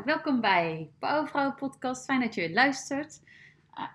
[0.00, 2.04] Nou, welkom bij Powervrouw Podcast.
[2.04, 3.22] Fijn dat je luistert.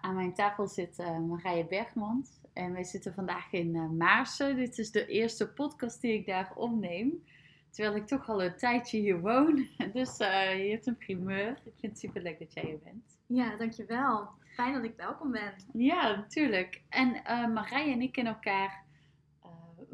[0.01, 2.29] aan mijn tafel zit uh, Marije Bergmans.
[2.53, 4.55] En wij zitten vandaag in uh, Maarsen.
[4.55, 7.23] Dit is de eerste podcast die ik daar opneem.
[7.69, 9.67] Terwijl ik toch al een tijdje hier woon.
[9.93, 11.49] Dus uh, je hebt een primeur.
[11.49, 13.17] Ik vind het super leuk dat jij hier bent.
[13.25, 14.29] Ja, dankjewel.
[14.53, 15.53] Fijn dat ik welkom ben.
[15.73, 16.81] Ja, natuurlijk.
[16.89, 17.11] En
[17.53, 18.83] Marije en ik kennen elkaar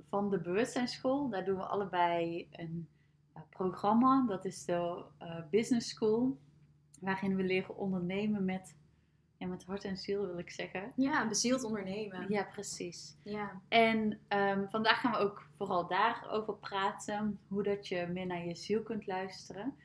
[0.09, 1.29] van de bewustzijnsschool.
[1.29, 2.87] Daar doen we allebei een
[3.61, 4.25] programma.
[4.27, 6.37] Dat is de uh, Business School,
[6.99, 8.75] waarin we leren ondernemen met,
[9.37, 10.91] ja, met hart en ziel, wil ik zeggen.
[10.95, 12.25] Ja, bezield ondernemen.
[12.29, 13.15] Ja, precies.
[13.23, 13.61] Ja.
[13.67, 18.55] En um, vandaag gaan we ook vooral daarover praten, hoe dat je meer naar je
[18.55, 19.75] ziel kunt luisteren.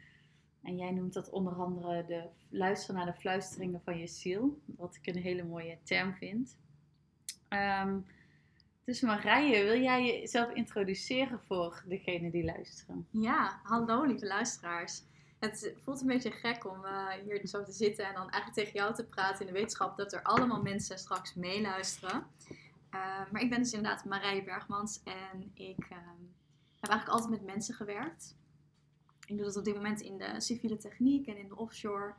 [0.62, 4.95] En jij noemt dat onder andere de luisteren naar de fluisteringen van je ziel, wat
[4.95, 6.56] ik een hele mooie term vind.
[7.48, 8.06] Um,
[8.86, 13.06] dus Marije, wil jij jezelf introduceren voor degenen die luisteren?
[13.10, 15.02] Ja, hallo lieve luisteraars.
[15.38, 18.72] Het voelt een beetje gek om uh, hier zo te zitten en dan eigenlijk tegen
[18.72, 22.26] jou te praten in de wetenschap dat er allemaal mensen straks meeluisteren.
[22.95, 25.96] Uh, maar ik ben dus inderdaad Marije Bergmans en ik uh,
[26.80, 28.37] heb eigenlijk altijd met mensen gewerkt.
[29.26, 32.15] Ik doe dat op dit moment in de civiele techniek en in de offshore,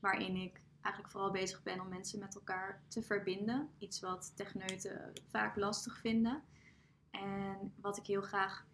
[0.00, 3.70] waarin ik eigenlijk vooral bezig ben om mensen met elkaar te verbinden.
[3.78, 6.42] Iets wat techneuten vaak lastig vinden.
[7.10, 8.66] En wat ik heel graag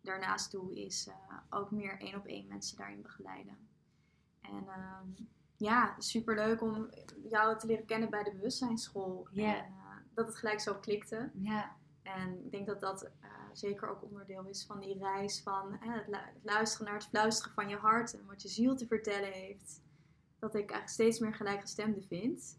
[0.00, 1.14] daarnaast doe, is uh,
[1.50, 3.68] ook meer één op één mensen daarin begeleiden.
[4.40, 5.24] En uh,
[5.56, 6.90] ja, super leuk om
[7.28, 9.28] jou te leren kennen bij de bewustzijnsschool.
[9.30, 9.58] Yeah.
[9.58, 11.30] En uh, dat het gelijk zo klikte.
[11.34, 11.70] Yeah.
[12.02, 16.06] En ik denk dat dat uh, zeker ook onderdeel is van die reis van het
[16.42, 19.82] luisteren naar het fluisteren van je hart en wat je ziel te vertellen heeft
[20.44, 22.58] dat ik eigenlijk steeds meer gelijkgestemden vind.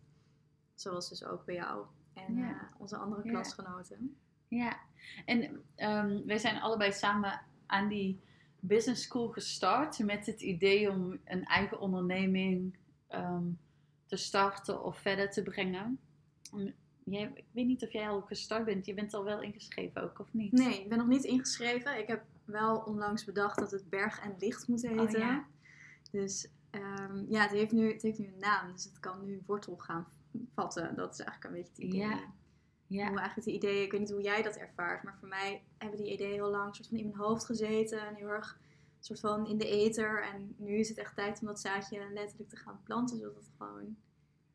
[0.74, 4.18] Zoals dus ook bij jou en uh, onze andere klasgenoten.
[4.48, 4.80] Ja,
[5.26, 5.42] en
[5.78, 8.20] um, wij zijn allebei samen aan die
[8.60, 12.78] business school gestart met het idee om een eigen onderneming
[13.10, 13.60] um,
[14.06, 16.00] te starten of verder te brengen.
[17.04, 18.86] Jij, ik weet niet of jij al gestart bent.
[18.86, 20.52] Je bent al wel ingeschreven ook, of niet?
[20.52, 22.00] Nee, ik ben nog niet ingeschreven.
[22.00, 25.02] Ik heb wel onlangs bedacht dat het Berg en Licht moet heten.
[25.02, 25.46] Oh, ja.
[26.12, 29.44] Dus Um, ja, het heeft, nu, het heeft nu een naam, dus het kan nu
[29.46, 30.08] wortel gaan
[30.54, 30.96] vatten.
[30.96, 32.08] Dat is eigenlijk een beetje het idee.
[32.08, 32.24] Ja.
[32.88, 33.08] ja.
[33.08, 35.98] Hoe eigenlijk de ideeën, ik weet niet hoe jij dat ervaart, maar voor mij hebben
[35.98, 38.60] die ideeën heel lang soort van in mijn hoofd gezeten en heel erg
[39.00, 40.24] soort van in de ether.
[40.24, 43.52] En nu is het echt tijd om dat zaadje letterlijk te gaan planten, zodat het
[43.58, 43.96] gewoon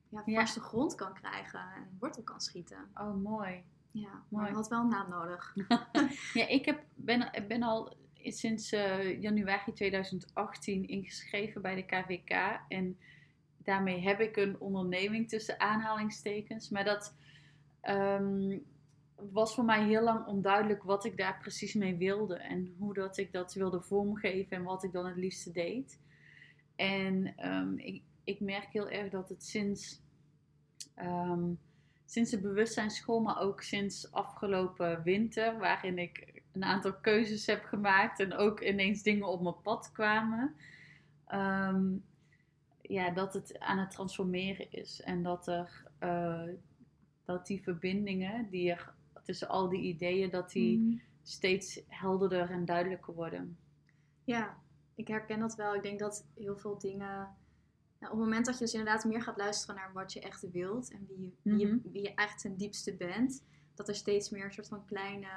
[0.08, 2.90] ja, vaste grond kan krijgen en wortel kan schieten.
[2.94, 3.64] Oh, mooi.
[3.90, 5.54] Ja, maar het had wel een naam nodig.
[6.34, 12.60] ja, ik heb, ben, ben al sinds uh, januari 2018 ingeschreven bij de KVK.
[12.68, 12.98] En
[13.56, 16.68] daarmee heb ik een onderneming tussen aanhalingstekens.
[16.68, 17.14] Maar dat
[17.82, 18.64] um,
[19.32, 22.36] was voor mij heel lang onduidelijk wat ik daar precies mee wilde.
[22.36, 25.98] En hoe dat ik dat wilde vormgeven en wat ik dan het liefste deed.
[26.76, 30.00] En um, ik, ik merk heel erg dat het sinds,
[30.98, 31.58] um,
[32.04, 38.20] sinds de bewustzijnsschool, maar ook sinds afgelopen winter, waarin ik een aantal keuzes heb gemaakt
[38.20, 40.54] en ook ineens dingen op mijn pad kwamen.
[41.26, 41.96] Ehm,
[42.80, 46.48] ja, dat het aan het transformeren is en dat er uh,
[47.24, 51.00] dat die verbindingen die er tussen al die ideeën, dat die mm.
[51.22, 53.58] steeds helderder en duidelijker worden.
[54.24, 54.58] Ja,
[54.94, 55.74] ik herken dat wel.
[55.74, 57.36] Ik denk dat heel veel dingen.
[57.98, 60.50] Nou, op het moment dat je dus inderdaad meer gaat luisteren naar wat je echt
[60.50, 61.90] wilt en wie, wie, je, mhm.
[61.92, 63.44] wie je echt ten diepste bent,
[63.74, 65.28] dat er steeds meer een soort van kleine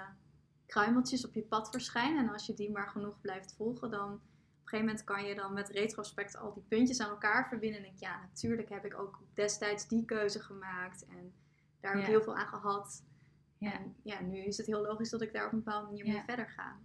[0.74, 2.28] kruimeltjes op je pad verschijnen.
[2.28, 5.36] En als je die maar genoeg blijft volgen, dan op een gegeven moment kan je
[5.36, 7.78] dan met retrospect al die puntjes aan elkaar verbinden.
[7.78, 11.06] En denk ja, natuurlijk heb ik ook destijds die keuze gemaakt.
[11.06, 11.34] En
[11.80, 13.04] daar heb ik heel veel aan gehad.
[13.58, 13.74] Ja.
[13.74, 16.24] En ja, nu is het heel logisch dat ik daar op een bepaalde manier mee
[16.26, 16.78] verder ga.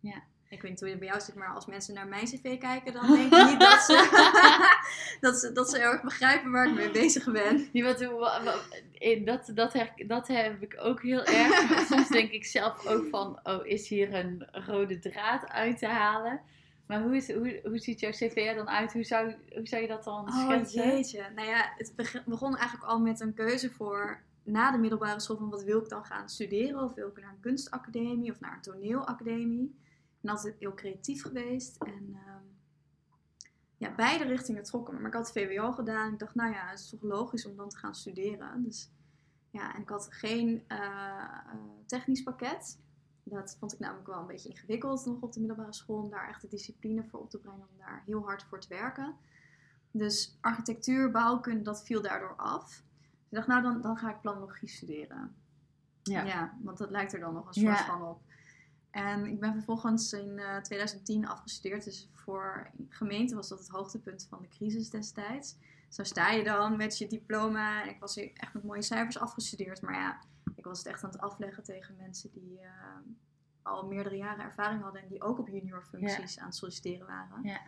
[0.00, 0.22] Ja.
[0.48, 2.92] Ik weet niet hoe het bij jou zit, maar als mensen naar mijn cv kijken,
[2.92, 3.92] dan denk ik niet dat ze,
[5.24, 7.68] dat, ze, dat ze erg begrijpen waar ik mee bezig ben.
[7.72, 7.98] Ja, wat,
[9.24, 11.70] dat, dat, heb, dat heb ik ook heel erg.
[11.70, 15.86] Maar soms denk ik zelf ook van, oh, is hier een rode draad uit te
[15.86, 16.40] halen?
[16.86, 18.92] Maar hoe, is, hoe, hoe ziet jouw cv er dan uit?
[18.92, 20.82] Hoe zou, hoe zou je dat dan oh, schetsen?
[20.82, 21.26] Oh jeetje.
[21.34, 25.50] Nou ja, het begon eigenlijk al met een keuze voor na de middelbare school van
[25.50, 26.82] wat wil ik dan gaan studeren?
[26.82, 29.82] Of wil ik naar een kunstacademie of naar een toneelacademie?
[30.20, 31.82] ben altijd heel creatief geweest.
[31.82, 32.53] En um,
[33.84, 36.12] ja, beide richtingen trokken Maar ik had VWO gedaan.
[36.12, 38.62] Ik dacht, nou ja, het is toch logisch om dan te gaan studeren.
[38.62, 38.90] Dus
[39.50, 41.52] ja, en ik had geen uh,
[41.86, 42.78] technisch pakket.
[43.22, 46.02] Dat vond ik namelijk wel een beetje ingewikkeld nog op de middelbare school.
[46.02, 47.68] Om daar echt de discipline voor op te brengen.
[47.70, 49.16] Om daar heel hard voor te werken.
[49.90, 52.68] Dus architectuur, bouwkunde, dat viel daardoor af.
[52.68, 55.34] Dus ik dacht, nou dan, dan ga ik planologie studeren.
[56.02, 56.22] Ja.
[56.22, 58.20] ja want dat lijkt er dan nog een soort van op.
[58.94, 61.84] En ik ben vervolgens in eh, 2010 afgestudeerd.
[61.84, 65.56] Dus voor gemeente was dat het hoogtepunt van de crisis destijds.
[65.88, 67.82] Zo sta je dan met je diploma.
[67.82, 69.82] En ik was echt met mooie cijfers afgestudeerd.
[69.82, 70.18] Maar ja,
[70.54, 72.68] ik was het echt aan het afleggen tegen mensen die eh,
[73.62, 75.02] al meerdere jaren ervaring hadden.
[75.02, 77.42] En die ook op junior functies aan het solliciteren waren.
[77.42, 77.60] Ja.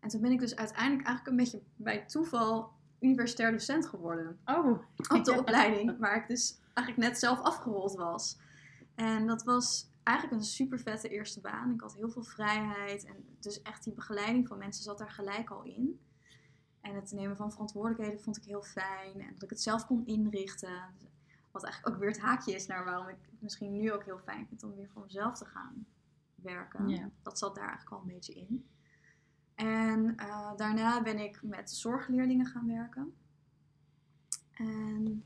[0.00, 4.78] En toen ben ik dus uiteindelijk eigenlijk een beetje bij toeval universitair docent geworden Oh.
[5.08, 8.38] op de opleiding, waar ik dus eigenlijk net zelf afgerold was.
[8.94, 11.74] En dat was eigenlijk een super vette eerste baan.
[11.74, 15.50] Ik had heel veel vrijheid en dus echt die begeleiding van mensen zat daar gelijk
[15.50, 16.00] al in.
[16.80, 20.06] En het nemen van verantwoordelijkheden vond ik heel fijn en dat ik het zelf kon
[20.06, 20.94] inrichten.
[21.50, 24.18] Wat eigenlijk ook weer het haakje is naar waarom ik het misschien nu ook heel
[24.18, 25.86] fijn vind om weer voor mezelf te gaan
[26.34, 27.12] werken.
[27.22, 28.66] Dat zat daar eigenlijk al een beetje in.
[29.54, 33.14] En eh, daarna ben ik met zorgleerlingen gaan werken.
[34.52, 35.24] En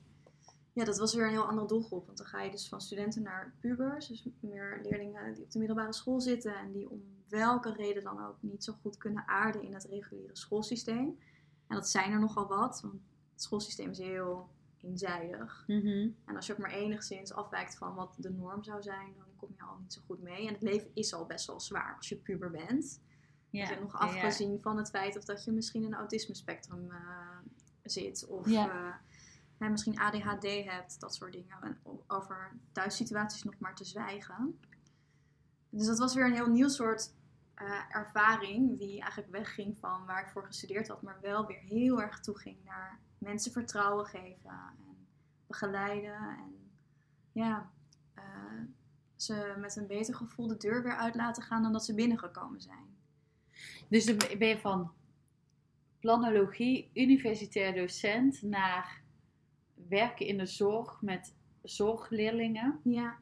[0.74, 2.06] ja, dat was weer een heel andere doelgroep.
[2.06, 4.06] Want dan ga je dus van studenten naar pubers.
[4.06, 6.54] Dus meer leerlingen die op de middelbare school zitten.
[6.56, 10.36] En die om welke reden dan ook niet zo goed kunnen aarden in het reguliere
[10.36, 11.18] schoolsysteem.
[11.66, 12.80] En dat zijn er nogal wat.
[12.80, 12.94] Want
[13.32, 14.48] het schoolsysteem is heel
[14.80, 15.64] eenzijdig.
[15.66, 16.08] Mhm.
[16.24, 19.48] En als je ook maar enigszins afwijkt van wat de norm zou zijn, dan kom
[19.56, 20.46] je al niet zo goed mee.
[20.46, 23.00] En het leven is al best wel zwaar als je puber bent.
[23.50, 23.68] Ja.
[23.68, 24.12] Dus nog ja, ja.
[24.12, 27.38] afgezien van het feit of dat je misschien in een autisme-spectrum eh,
[27.82, 28.26] zit.
[28.26, 28.70] Of Ja.
[28.70, 28.94] eh,
[29.58, 31.56] hè, misschien ADHD hebt, dat soort dingen.
[31.62, 34.60] En over thuissituaties nog maar te zwijgen.
[35.70, 37.14] Dus dat was weer een heel nieuw soort
[37.54, 38.78] eh, ervaring.
[38.78, 41.02] Die eigenlijk wegging van waar ik voor gestudeerd had.
[41.02, 44.50] Maar wel weer heel erg toeging naar mensen vertrouwen geven.
[44.50, 45.06] En
[45.46, 46.14] begeleiden.
[46.14, 46.70] En
[47.32, 47.70] ja,
[48.14, 48.24] eh,
[49.16, 52.60] ze met een beter gevoel de deur weer uit laten gaan dan dat ze binnengekomen
[52.60, 52.96] zijn.
[53.88, 54.92] Dus dan ben je van
[55.98, 59.02] planologie, universitair docent, naar
[59.88, 62.80] werken in de zorg met zorgleerlingen.
[62.82, 63.18] Ja,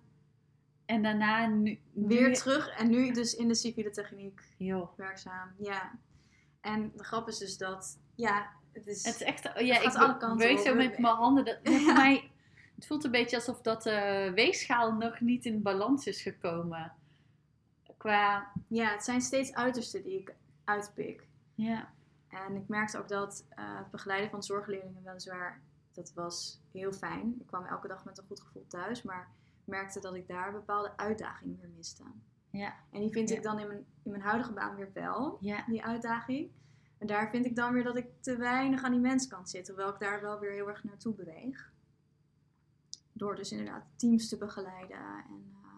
[0.85, 1.81] En daarna nu...
[1.93, 4.97] nu- weer terug en nu dus in de civiele techniek Joh.
[4.97, 5.53] werkzaam.
[5.59, 5.99] Ja.
[6.61, 9.05] En de grap is dus dat, ja, het is...
[9.05, 9.43] Het is echt...
[9.43, 10.59] Ja, gaat ik alle kanten op.
[10.59, 11.45] zo met mijn handen.
[11.45, 12.31] Dat, voor mij...
[12.75, 16.93] Het voelt een beetje alsof dat de weegschaal nog niet in balans is gekomen.
[17.97, 18.53] Qua...
[18.69, 21.27] Ja, het zijn steeds uitersten die ik uitpik.
[21.55, 21.93] Ja.
[22.29, 25.61] En ik merkte ook dat eh, het begeleiden van zorgleerlingen weliswaar,
[25.95, 27.37] dat was heel fijn.
[27.41, 29.31] Ik kwam elke dag met een goed gevoel thuis, maar
[29.65, 32.03] merkte dat ik daar bepaalde uitdagingen weer miste.
[32.51, 32.75] Ja.
[32.91, 33.37] En die vind Ja.
[33.37, 35.65] ik dan in mijn, in mijn huidige baan weer wel, Ja.
[35.67, 36.51] die uitdaging.
[36.99, 39.89] En daar vind ik dan weer dat ik te weinig aan die menskant zit, terwijl
[39.89, 41.73] ik daar wel weer heel erg naartoe beweeg.
[43.13, 44.97] Door dus inderdaad teams te begeleiden
[45.29, 45.69] en eh,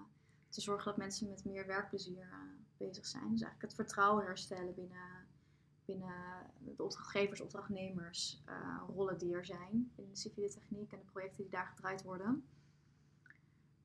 [0.48, 2.38] te zorgen dat mensen met meer werkplezier eh,
[2.76, 3.22] bezig zijn.
[3.30, 5.26] Dus eigenlijk het vertrouwen herstellen binnen,
[5.84, 11.10] binnen de opdrachtgevers, opdrachtnemers, eh, rollen die er zijn in de civiele techniek en de
[11.12, 12.44] projecten die daar gedraaid worden.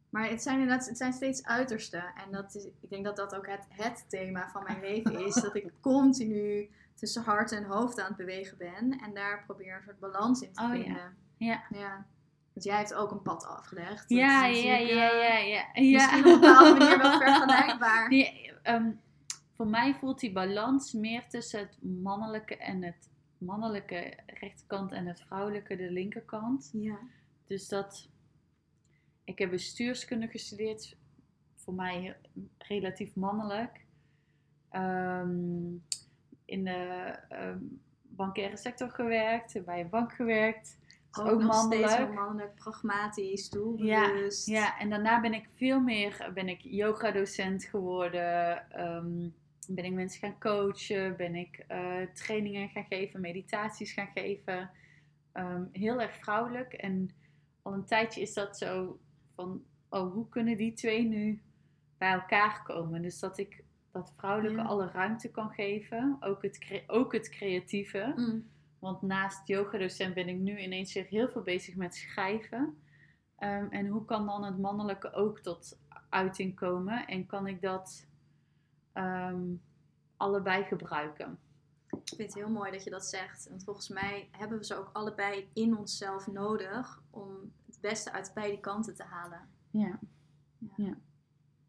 [0.09, 2.03] Maar het zijn inderdaad het zijn steeds uitersten.
[2.15, 5.33] En dat is, ik denk dat dat ook het, het thema van mijn leven is.
[5.33, 8.99] dat ik continu tussen hart en hoofd aan het bewegen ben.
[8.99, 10.83] En daar probeer een soort balans in te Oh, ja.
[10.83, 11.17] vinden.
[11.37, 11.63] Ja.
[11.69, 12.05] ja.
[12.53, 14.09] Want jij hebt ook een pad afgelegd.
[14.09, 15.65] Ja, ja, ja, eh, ja, ja.
[15.73, 15.93] ja.
[15.93, 18.09] Misschien op een bepaalde manier wel vergelijkbaar.
[18.09, 18.91] Nee, ehm,
[19.59, 25.21] voor mij voelt die balans meer tussen het mannelijke en het mannelijke rechterkant en het
[25.21, 26.69] vrouwelijke de linkerkant.
[26.73, 26.99] Ja.
[27.47, 28.09] Dus dat
[29.23, 30.97] ik heb bestuurskunde gestudeerd,
[31.55, 32.17] voor mij
[32.57, 33.85] relatief mannelijk.
[34.69, 35.71] Ehm,
[36.45, 37.59] in de ehm,
[38.01, 40.77] bankaire sector gewerkt, bij een bank gewerkt.
[41.11, 42.13] Is Ook, ook nog steeds mannelijk.
[42.13, 44.47] mannelijk, pragmatisch, doelbewust.
[44.47, 48.69] Ja, en daarna ben ik veel meer ben ik yoga-docent geworden.
[48.71, 49.29] ehm,
[49.67, 51.17] ben ik mensen gaan coachen.
[51.17, 54.69] Ben ik eh, trainingen gaan geven, meditaties gaan geven.
[55.31, 56.73] Ehm, heel erg vrouwelijk.
[56.73, 57.09] En
[57.61, 58.99] al een tijdje is dat zo
[59.35, 61.41] van, oh, hoe kunnen die twee nu
[61.97, 63.01] bij elkaar komen?
[63.01, 64.65] Dus dat ik dat vrouwelijke Ja.
[64.67, 66.17] alle ruimte kan geven.
[66.19, 68.13] Ook het, ook het creatieve.
[68.15, 68.47] Mm.
[68.79, 72.77] Want naast yogadocent ben ik nu ineens weer heel veel bezig met schrijven.
[73.37, 77.07] Ehm, en hoe kan dan het mannelijke ook tot uiting komen?
[77.07, 78.07] En kan ik dat
[79.03, 79.53] ehm,
[80.17, 81.39] allebei gebruiken?
[81.91, 83.49] Ik vind het heel mooi dat je dat zegt.
[83.49, 88.31] Want volgens mij hebben we ze ook allebei in onszelf nodig om het beste uit
[88.33, 89.49] beide kanten te halen.
[90.75, 90.97] Ja.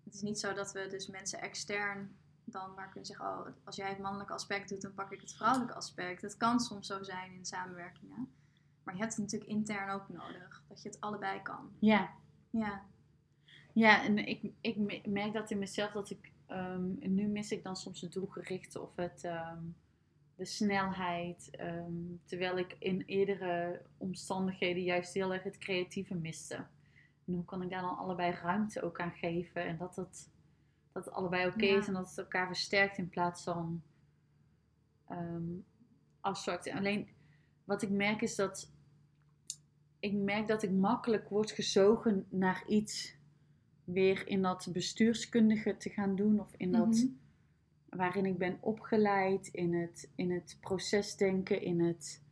[0.05, 3.77] Het is niet zo dat we dus mensen extern dan maar kunnen zeggen, oh, als
[3.77, 6.23] jij het mannelijke aspect doet, dan pak ik het vrouwelijke aspect.
[6.23, 8.33] Dat kan soms zo zijn in samenwerkingen.
[8.83, 11.71] Maar je hebt het natuurlijk intern ook nodig, dat je het allebei kan.
[11.79, 12.11] Ja,
[12.51, 12.83] Ja,
[13.73, 16.30] ja en ik, ik me- merk dat in mezelf dat ik...
[16.51, 19.63] ehm, nu mis ik dan soms het doelgerichte of het, ehm,
[20.37, 21.49] de snelheid.
[21.51, 21.93] ehm,
[22.25, 26.55] terwijl ik in eerdere omstandigheden juist heel erg het creatieve miste.
[27.27, 29.65] En hoe kan ik daar dan allebei ruimte ook aan geven?
[29.67, 30.31] En dat het
[30.93, 31.79] dat het allebei oké Ja.
[31.79, 33.83] is en dat het elkaar versterkt in plaats van
[36.21, 36.67] afzwakt.
[36.67, 37.09] En Alleen
[37.65, 38.73] wat ik merk is dat
[40.01, 43.17] ik merk dat ik makkelijk word gezogen naar iets
[43.93, 47.07] weer in dat bestuurskundige te gaan doen of in dat Mhm.
[47.89, 52.23] waarin ik ben opgeleid in het, in het procesdenken, in, het,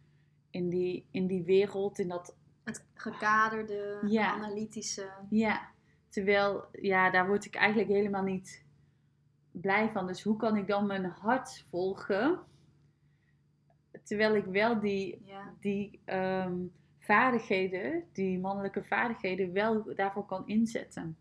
[0.50, 4.32] in, die, in die wereld, in dat Het gekaderde, Ja.
[4.32, 5.10] analytische.
[5.30, 5.68] Ja,
[6.08, 8.64] terwijl, ja, daar word ik eigenlijk helemaal niet
[9.50, 10.06] blij van.
[10.06, 12.38] Dus hoe kan ik dan mijn hart volgen?
[14.02, 15.54] Terwijl ik wel die, Ja.
[15.60, 16.56] die ehm,
[16.98, 21.16] vaardigheden, die mannelijke vaardigheden, wel daarvoor kan inzetten.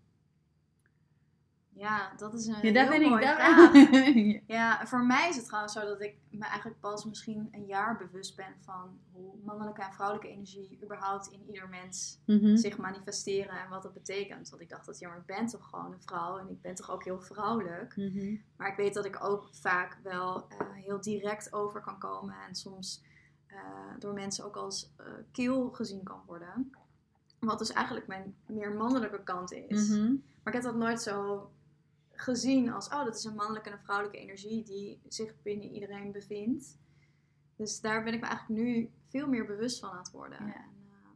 [1.77, 3.36] Ja, dat is een Ja, daar heel ben ik mooie daar.
[3.39, 4.41] vraag.
[4.57, 7.98] Ja, voor mij is het trouwens zo dat ik me eigenlijk pas misschien een jaar
[7.98, 12.55] bewust ben van hoe mannelijke en vrouwelijke energie überhaupt in ieder mens Mhm.
[12.55, 14.50] zich manifesteren en wat dat betekent.
[14.50, 16.75] Want ik dacht dat, ja, maar ik ben toch gewoon een vrouw en ik ben
[16.75, 17.96] toch ook heel vrouwelijk.
[17.96, 18.36] Mhm.
[18.57, 22.55] Maar ik weet dat ik ook vaak wel eh, heel direct over kan komen en
[22.55, 23.03] soms
[23.48, 23.57] eh,
[24.00, 26.72] door mensen ook als eh kil gezien kan worden.
[27.39, 29.89] Wat dus eigenlijk mijn meer mannelijke kant is.
[29.89, 30.05] Mhm.
[30.43, 31.50] Maar ik heb dat nooit zo
[32.21, 36.12] gezien als, oh, dat is een mannelijke en een vrouwelijke energie die zich binnen iedereen
[36.12, 36.77] bevindt.
[37.55, 40.45] Dus daar ben ik me eigenlijk nu veel meer bewust van aan het worden.
[40.47, 40.53] Ja.
[40.55, 41.09] En, eh,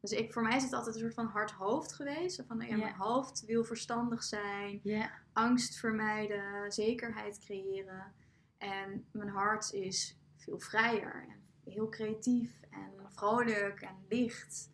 [0.00, 2.36] dus ik, voor mij is het altijd een soort van hart-hoofd geweest.
[2.36, 2.76] Zo Van, ja, Ja.
[2.76, 8.12] mijn hoofd wil verstandig zijn, Ja, angst vermijden, zekerheid creëren.
[8.58, 14.70] En mijn hart is veel vrijer en heel creatief en vrolijk en licht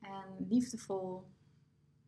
[0.00, 1.24] en liefdevol.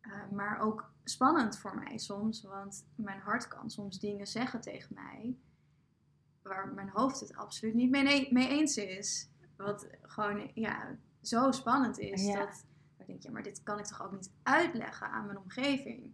[0.01, 4.93] Eh, maar ook spannend voor mij soms, want mijn hart kan soms dingen zeggen tegen
[4.93, 5.35] mij
[6.41, 9.29] waar mijn hoofd het absoluut niet mee, mee eens is.
[9.55, 12.39] Wat gewoon ja, zo spannend is Ja.
[12.45, 12.65] dat
[12.97, 16.13] ik denk, ja, maar dit kan ik toch ook niet uitleggen aan mijn omgeving.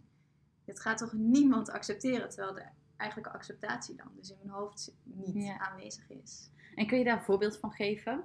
[0.64, 2.64] Dit gaat toch niemand accepteren, terwijl de
[2.96, 5.58] eigenlijke acceptatie dan dus in mijn hoofd niet Ja.
[5.58, 6.50] aanwezig is.
[6.74, 8.24] en kun je daar een voorbeeld van geven?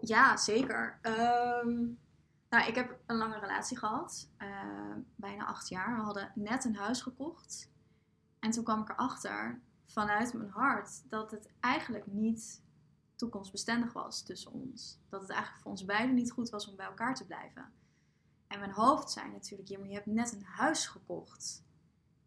[0.00, 0.98] Ja, zeker.
[1.02, 1.86] Ehm,
[2.54, 5.96] nou, ik heb een lange relatie gehad, eh, bijna acht jaar.
[5.96, 7.70] We hadden net een huis gekocht.
[8.38, 12.62] En toen kwam ik erachter, vanuit mijn hart, dat het eigenlijk niet
[13.16, 15.00] toekomstbestendig was tussen ons.
[15.08, 17.72] Dat het eigenlijk voor ons beiden niet goed was om bij elkaar te blijven.
[18.46, 21.64] En mijn hoofd zei natuurlijk, ja, maar je hebt net een huis gekocht.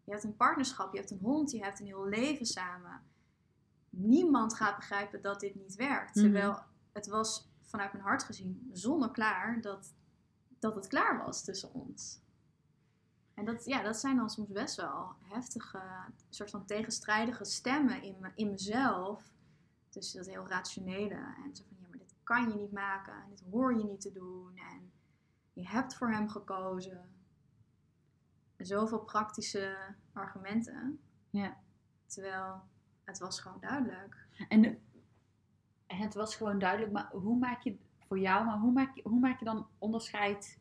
[0.03, 3.01] Je hebt een partnerschap, je hebt een hond, je hebt een heel leven samen.
[3.89, 6.15] Niemand gaat begrijpen dat dit niet werkt.
[6.15, 6.23] Mhm.
[6.23, 6.59] Terwijl
[6.91, 9.93] het was vanuit mijn hart gezien zonneklaar dat,
[10.59, 12.19] dat het klaar was tussen ons.
[13.33, 15.81] En dat, ja, dat zijn dan soms best wel heftige,
[16.29, 19.31] soort van tegenstrijdige stemmen in, me, in mezelf.
[19.89, 21.15] Dus dat heel rationele.
[21.15, 23.13] En zo van, ja, maar dit kan je niet maken.
[23.13, 24.57] En dit hoor je niet te doen.
[24.57, 24.91] En
[25.53, 27.09] je hebt voor hem gekozen.
[28.57, 29.77] Zoveel praktische
[30.13, 30.99] argumenten.
[31.29, 31.57] Ja.
[32.05, 32.61] Terwijl
[33.03, 34.27] het was gewoon duidelijk.
[34.47, 34.81] En
[35.87, 39.19] het was gewoon duidelijk, maar hoe maak je voor jou, maar hoe maak je, hoe
[39.19, 40.59] maak je dan onderscheid?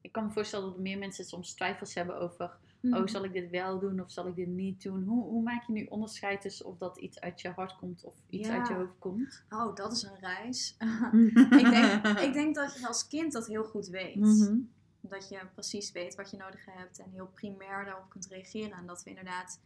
[0.00, 3.50] Ik kan me voorstellen dat meer mensen soms twijfels hebben over, oh, zal ik dit
[3.50, 5.04] wel doen of zal ik dit niet doen?
[5.04, 8.14] Hoe, hoe maak je nu onderscheid tussen of dat iets uit je hart komt of
[8.28, 8.58] iets Ja.
[8.58, 9.44] uit je hoofd komt?
[9.48, 10.76] Oh, dat is een reis.
[11.62, 14.16] ik denk, ik denk dat je als kind dat heel goed weet.
[14.16, 14.58] Mhm.
[15.00, 18.78] Dat je precies weet wat je nodig hebt en heel primair daarop kunt reageren.
[18.78, 19.60] En dat we inderdaad,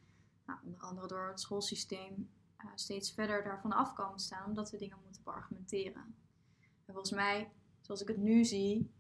[0.47, 4.47] nou, onder andere door het schoolsysteem, eh, steeds verder daarvan af komen staan.
[4.49, 6.15] Omdat we dingen moeten beargumenteren.
[6.93, 8.91] En volgens mij, zoals ik het nu zie,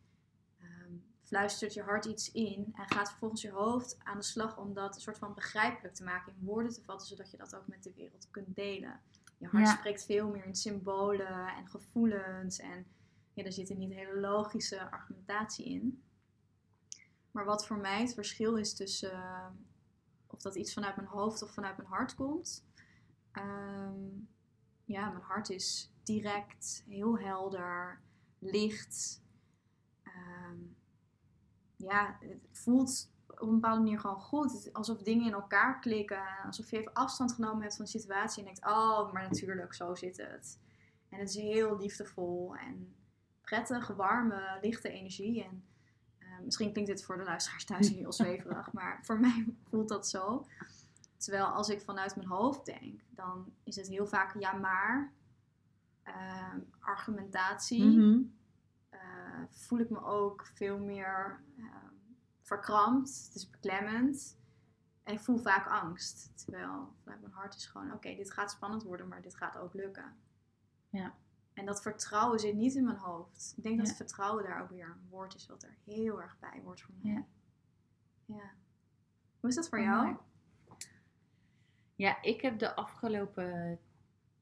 [0.59, 2.73] ehm, fluistert je hart iets in.
[2.75, 6.05] En gaat vervolgens je hoofd aan de slag om dat een soort van begrijpelijk te
[6.05, 7.09] maken, in woorden te vatten.
[7.09, 9.01] Zodat je dat ook met de wereld kunt delen.
[9.39, 9.77] Je hart Ja.
[9.77, 12.59] spreekt veel meer in symbolen en gevoelens.
[12.59, 12.87] En
[13.33, 16.03] ja, er zit er niet hele logische argumentatie in.
[17.31, 19.47] Maar wat voor mij het verschil is tussen eh,
[20.27, 22.65] of dat iets vanuit mijn hoofd of vanuit mijn hart komt.
[23.33, 24.01] Ehm,
[24.85, 28.01] ja, mijn hart is direct, heel helder,
[28.39, 29.23] licht.
[30.03, 30.59] Ehm,
[31.77, 34.71] ja, het voelt op een bepaalde manier gewoon goed.
[34.73, 36.25] Alsof dingen in elkaar klikken.
[36.45, 39.95] Alsof je even afstand genomen hebt van de situatie en denkt, oh, maar natuurlijk, zo
[39.95, 40.59] zit het.
[41.09, 42.95] En het is heel liefdevol en
[43.41, 45.45] prettig, warme, lichte energie.
[45.45, 45.65] En
[46.19, 50.09] eh, misschien klinkt dit voor de luisteraars thuis heel zweverig, maar voor mij voelt dat
[50.09, 50.47] zo.
[51.17, 55.13] Terwijl als ik vanuit mijn hoofd denk, dan is het heel vaak ja maar,
[56.03, 57.85] ehm, argumentatie.
[57.85, 58.23] Mhm.
[58.89, 61.93] Eh, voel ik me ook veel meer ehm,
[62.43, 63.25] verkrampt.
[63.27, 64.41] Het is beklemmend.
[65.03, 66.33] En ik voel vaak angst.
[66.45, 69.75] Terwijl vanuit mijn hart is gewoon, oké, dit gaat spannend worden, maar dit gaat ook
[69.75, 70.17] lukken.
[70.89, 71.15] Ja.
[71.53, 73.55] En dat vertrouwen zit niet in mijn hoofd.
[73.57, 76.61] Ik denk dat vertrouwen daar ook weer een woord is wat er heel erg bij
[76.65, 77.13] hoort voor mij.
[77.13, 77.25] Ja.
[78.25, 78.51] Ja.
[79.41, 80.05] Hoe is dat voor Oh, jou?
[80.05, 80.17] mooi.
[81.95, 83.79] Ja, ik heb de afgelopen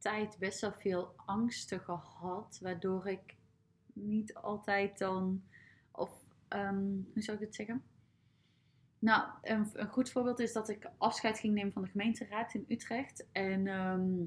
[0.00, 3.37] tijd best wel veel angsten gehad, waardoor ik
[3.92, 5.42] niet altijd dan,
[5.90, 6.11] of
[6.49, 7.83] ehm, hoe zou ik het zeggen?
[8.99, 12.64] Nou, een, een goed voorbeeld is dat ik afscheid ging nemen van de gemeenteraad in
[12.69, 13.26] Utrecht.
[13.33, 14.23] En ehm,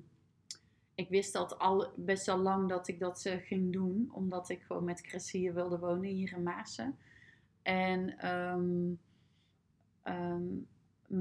[0.95, 4.61] ik wist dat al best wel lang dat ik dat eh, ging doen, omdat ik
[4.61, 6.97] gewoon met Chris hier wilde wonen, hier in Maasen.
[7.61, 8.93] En ehm,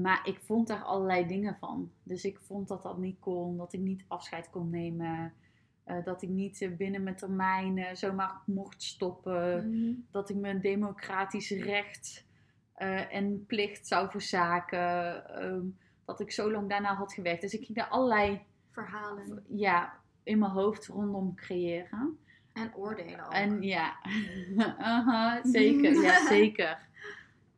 [0.01, 1.91] maar ik vond daar allerlei dingen van.
[2.03, 5.33] Dus ik vond dat dat niet kon, dat ik niet afscheid kon nemen.
[5.83, 9.69] eh, dat ik niet eh, binnen mijn termijn zomaar mocht stoppen.
[9.69, 9.93] Mhm.
[10.11, 12.25] Dat ik mijn democratisch recht
[12.73, 15.25] eh, en plicht zou verzaken.
[15.29, 15.65] ehm,
[16.05, 17.41] dat ik zo lang daarna had gewerkt.
[17.41, 22.17] Dus ik ging daar allerlei Verhalen ja, in mijn hoofd rondom creëren.
[22.53, 23.31] en oordelen ook.
[23.31, 23.95] En ja,
[24.77, 26.01] Aha, zeker.
[26.01, 26.87] Ja, zeker.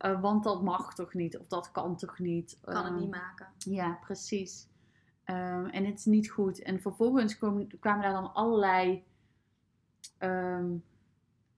[0.06, 1.38] Eh, want dat mag toch niet?
[1.38, 2.58] Of dat kan toch niet?
[2.64, 3.46] kan het Ehm, niet maken.
[3.58, 4.68] Ja, precies.
[5.24, 6.62] Ehm, en het is niet goed.
[6.62, 9.04] En vervolgens kwam- kwamen daar dan allerlei
[10.18, 10.70] ehm,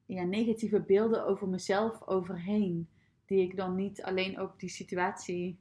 [0.06, 2.88] ja, negatieve beelden over mezelf overheen.
[3.26, 5.58] Die ik dan niet alleen op die situatie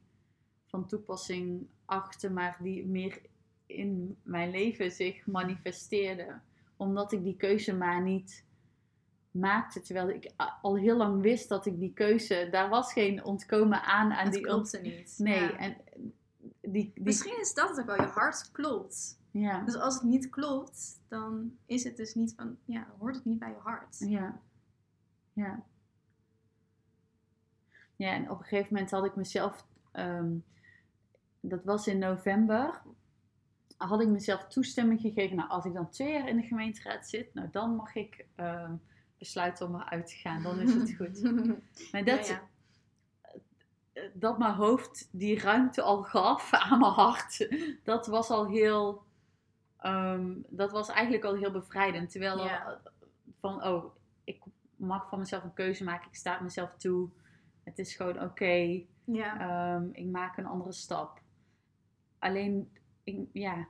[0.66, 3.22] van toepassing achtte, maar die meer
[3.66, 6.44] in mijn leven zich manifesteerden.
[6.78, 8.46] Omdat ik die keuze maar niet
[9.32, 9.82] maakte.
[9.82, 10.32] Terwijl ik
[10.62, 14.12] al heel lang wist dat ik die keuze, daar was geen ontkomen aan.
[14.14, 15.16] aan het die klopte niet.
[15.18, 15.58] Nee, Ja.
[15.58, 15.78] en
[16.62, 17.96] die, die Misschien is dat het ook wel.
[17.96, 19.20] Je hart klopt.
[19.32, 23.16] ja, Dus als het niet klopt, dan is het dus niet van, ja, dan hoort
[23.16, 24.00] het niet bij je hart.
[24.00, 24.40] ja,
[25.34, 25.64] ja.
[27.96, 30.32] Ja, en op een gegeven moment had ik mezelf, ehm,
[31.40, 32.82] dat was in november,
[33.78, 35.36] had ik mezelf toestemming gegeven.
[35.36, 38.74] Nou, als ik dan twee jaar in de gemeenteraad zit, nou dan mag ik ehm,
[39.18, 40.44] besluiten om eruit te gaan.
[40.44, 41.22] Dan is het goed.
[41.92, 42.42] Maar dat, Ja,
[43.94, 44.02] ja.
[44.14, 47.48] dat mijn hoofd die ruimte al gaf aan mijn hart,
[47.84, 49.04] dat was al heel,
[49.78, 52.12] ehm, dat was eigenlijk al heel bevrijdend.
[52.12, 52.64] Terwijl Ja.
[52.64, 52.78] al,
[53.40, 54.44] van, oh, ik
[54.76, 57.10] mag van mezelf een keuze maken, ik sta het mezelf toe.
[57.64, 59.40] Het is gewoon oké, ja.
[59.40, 61.22] ehm, ik maak een andere stap.
[62.20, 62.72] Alleen,
[63.04, 63.66] ik, ja, Het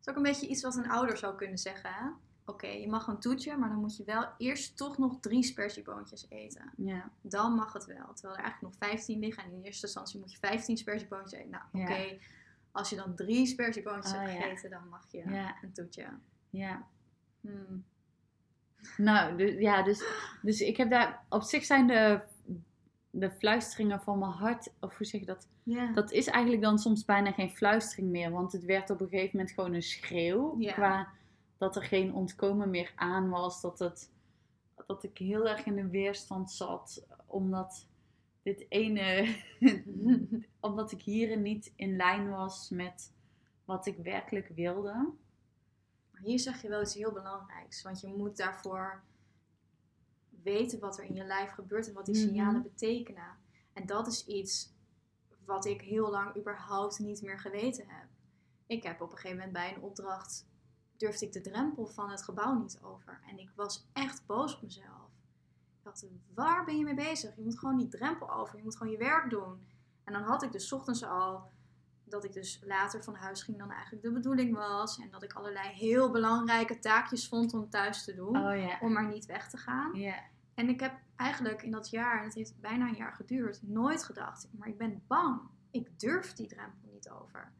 [0.00, 1.90] is ook een beetje iets wat een ouder zou kunnen zeggen.
[1.92, 2.06] hè?
[2.52, 6.26] Oké, je mag een toetje, maar dan moet je wel eerst toch nog drie spersieboontjes
[6.28, 6.70] eten.
[6.76, 8.12] ja, Dan mag het wel.
[8.14, 9.44] Terwijl er eigenlijk nog 15 liggen.
[9.44, 11.50] En in eerste instantie moet je 15 spersieboontjes eten.
[11.50, 11.82] Nou, Ja.
[11.82, 12.18] oké.
[12.72, 14.40] Als je dan drie spersieboontjes Oh, hebt ja.
[14.40, 15.54] gegeten, dan mag je Ja.
[15.62, 16.06] een toetje.
[16.50, 16.86] ja.
[17.40, 17.84] Hmm.
[18.96, 20.04] Nou, dus, ja, dus,
[20.42, 22.20] dus ik heb daar, op zich zijn de,
[23.10, 25.48] de fluisteringen van mijn hart, of hoe zeg je dat?
[25.62, 25.92] Ja.
[25.92, 29.36] Dat is eigenlijk dan soms bijna geen fluistering meer, want het werd op een gegeven
[29.36, 30.56] moment gewoon een schreeuw.
[30.58, 30.72] Ja.
[30.72, 31.08] Qua
[31.62, 34.10] dat er geen ontkomen meer aan was, dat, het,
[34.86, 37.86] dat ik heel erg in de weerstand zat, omdat
[38.42, 39.36] dit ene,
[40.60, 43.12] omdat ik hierin niet in lijn was met
[43.64, 44.92] wat ik werkelijk wilde.
[46.10, 47.82] Maar hier zeg je wel iets heel belangrijks.
[47.82, 49.02] Want je moet daarvoor
[50.42, 52.24] weten wat er in je lijf gebeurt en wat die Mhm.
[52.24, 53.36] signalen betekenen.
[53.72, 54.72] En dat is iets
[55.44, 58.08] wat ik heel lang überhaupt niet meer geweten heb.
[58.66, 60.50] Ik heb op een gegeven moment bij een opdracht
[60.96, 63.20] durfde ik de drempel van het gebouw niet over.
[63.30, 65.10] En ik was echt boos op mezelf.
[65.78, 67.36] Ik dacht, waar ben je mee bezig?
[67.36, 68.56] Je moet gewoon die drempel over.
[68.56, 69.66] Je moet gewoon je werk doen.
[70.04, 71.50] En dan had ik dus ochtends al
[72.04, 74.98] dat ik dus later van huis ging dan eigenlijk de bedoeling was.
[74.98, 78.36] En dat ik allerlei heel belangrijke taakjes vond om thuis te doen.
[78.36, 78.82] Oh.
[78.82, 79.94] Om maar niet weg te gaan.
[80.54, 84.04] En ik heb eigenlijk in dat jaar, en het heeft bijna een jaar geduurd, nooit
[84.04, 84.48] gedacht.
[84.50, 85.40] Maar ik ben bang.
[85.70, 87.52] Ik durf die drempel niet over.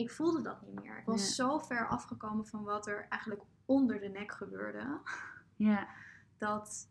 [0.00, 0.98] Ik voelde dat niet meer.
[0.98, 1.32] Ik was Ja.
[1.32, 4.98] zo ver afgekomen van wat er eigenlijk onder de nek gebeurde.
[5.56, 5.88] ja,
[6.38, 6.88] Dat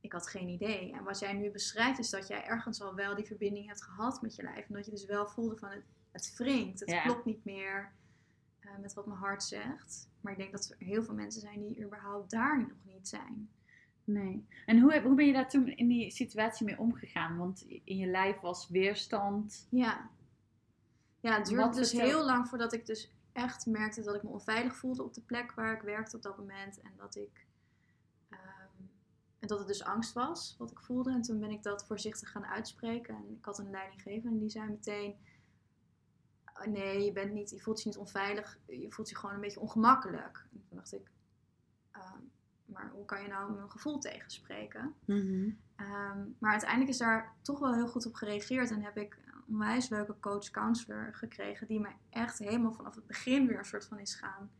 [0.00, 0.92] ik had geen idee.
[0.92, 4.22] En wat jij nu beschrijft is dat jij ergens al wel die verbinding hebt gehad
[4.22, 4.68] met je lijf.
[4.68, 6.80] En dat je dus wel voelde van het, het wringt.
[6.80, 7.02] Het Ja.
[7.02, 7.92] klopt niet meer
[8.60, 10.08] eh, met wat mijn hart zegt.
[10.20, 13.48] Maar ik denk dat er heel veel mensen zijn die überhaupt daar nog niet zijn.
[14.04, 14.46] nee.
[14.66, 17.36] En hoe, heb- hoe ben je daar toen in die situatie mee omgegaan?
[17.36, 19.66] Want in je lijf was weerstand.
[19.70, 20.10] Ja.
[21.26, 24.28] Ja, het duurde dus vertel- heel lang voordat ik dus echt merkte dat ik me
[24.28, 26.80] onveilig voelde op de plek waar ik werkte op dat moment.
[26.80, 27.46] En dat ik...
[28.30, 28.82] ehm,
[29.38, 31.10] en dat het dus angst was wat ik voelde.
[31.10, 33.14] En toen ben ik dat voorzichtig gaan uitspreken.
[33.14, 35.16] En ik had een leidinggever en die zei meteen...
[36.60, 38.58] "Oh, Nee, je, bent niet, je voelt je niet onveilig.
[38.66, 40.46] Je voelt je gewoon een beetje ongemakkelijk.
[40.52, 41.10] En toen dacht ik...
[41.90, 42.20] ehm,
[42.64, 44.94] maar hoe kan je nou mijn gevoel tegenspreken?
[45.76, 48.70] Ehm, maar uiteindelijk is daar toch wel heel goed op gereageerd.
[48.70, 51.66] En heb ik onwijs leuke coach-counselor gekregen.
[51.66, 54.50] Die mij echt helemaal vanaf het begin weer een soort van is gaan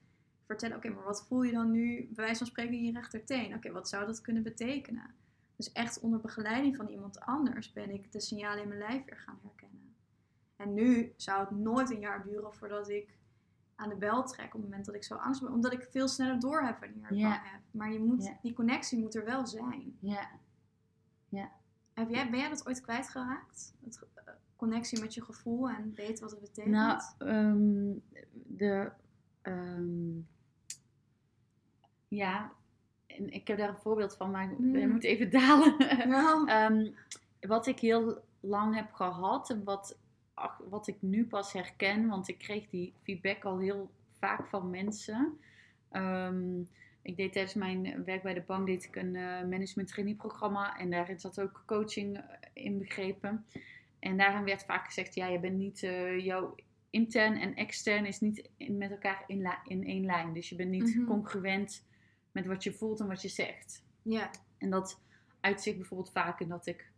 [0.45, 0.77] vertellen.
[0.77, 3.55] Oké, maar wat voel je dan nu, bij wijze van spreken, in je rechterteen?
[3.55, 5.15] Oké, wat zou dat kunnen betekenen?
[5.57, 9.19] Dus echt onder begeleiding van iemand anders ben ik de signalen in mijn lijf weer
[9.19, 9.95] gaan herkennen.
[10.57, 13.19] En nu zou het nooit een jaar duren voordat ik
[13.75, 15.53] aan de bel trek op het moment dat ik zo angst ben.
[15.53, 17.61] Omdat ik veel sneller door heb wanneer ik bang heb.
[17.71, 19.99] Maar je moet, die connectie moet er wel zijn.
[20.01, 20.31] Ja.
[21.93, 23.75] Heb jij, ben jij dat ooit kwijtgeraakt?
[23.85, 24.01] Het
[24.57, 26.75] connectie met je gevoel en weten wat het betekent?
[26.75, 27.99] Nou, ehm,
[28.33, 28.91] de.
[29.43, 30.21] ehm,
[32.09, 32.53] ja,
[33.07, 34.91] en ik heb daar een voorbeeld van, maar ik Mm.
[34.91, 35.77] moet even dalen.
[36.09, 36.91] Nou, Ehm,
[37.41, 39.99] wat ik heel lang heb gehad en wat,
[40.35, 44.71] ach, wat ik nu pas herken, want ik kreeg die feedback al heel vaak van
[44.71, 45.39] mensen.
[47.03, 50.79] Ik deed tijdens mijn werk bij de bank deed ik een eh, management trainee programma
[50.79, 53.45] en daarin zat ook coaching eh, inbegrepen.
[53.99, 56.55] En daarin werd vaak gezegd, ja, je bent niet, eh, jouw
[56.91, 60.33] intern en extern is niet in- met elkaar in, in één lijn.
[60.33, 61.07] Dus je bent niet Mhm.
[61.07, 61.85] congruent
[62.33, 63.85] met wat je voelt en wat je zegt.
[64.03, 64.31] ja.
[64.59, 65.01] En dat
[65.41, 66.91] uitzicht bijvoorbeeld vaak in dat ik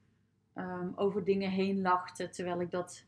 [0.54, 3.04] ehm, over dingen heen lachte, terwijl ik dat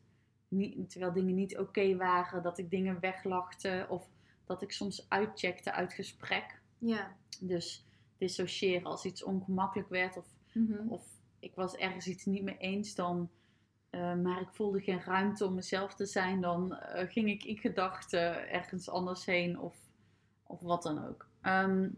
[0.48, 4.08] niet, terwijl dingen niet oké waren, dat ik dingen weglachte of
[4.44, 6.60] dat ik soms uitcheckte uit gesprek.
[6.78, 7.16] Ja.
[7.40, 7.84] Dus
[8.18, 10.88] dissociëren als iets ongemakkelijk werd of, Mhm.
[10.88, 11.02] of
[11.38, 13.30] ik was ergens iets niet mee eens, dan,
[13.90, 17.56] eh, maar ik voelde geen ruimte om mezelf te zijn, dan eh, ging ik in
[17.56, 19.76] gedachten ergens anders heen of,
[20.42, 21.28] of wat dan ook.
[21.40, 21.88] Ehm,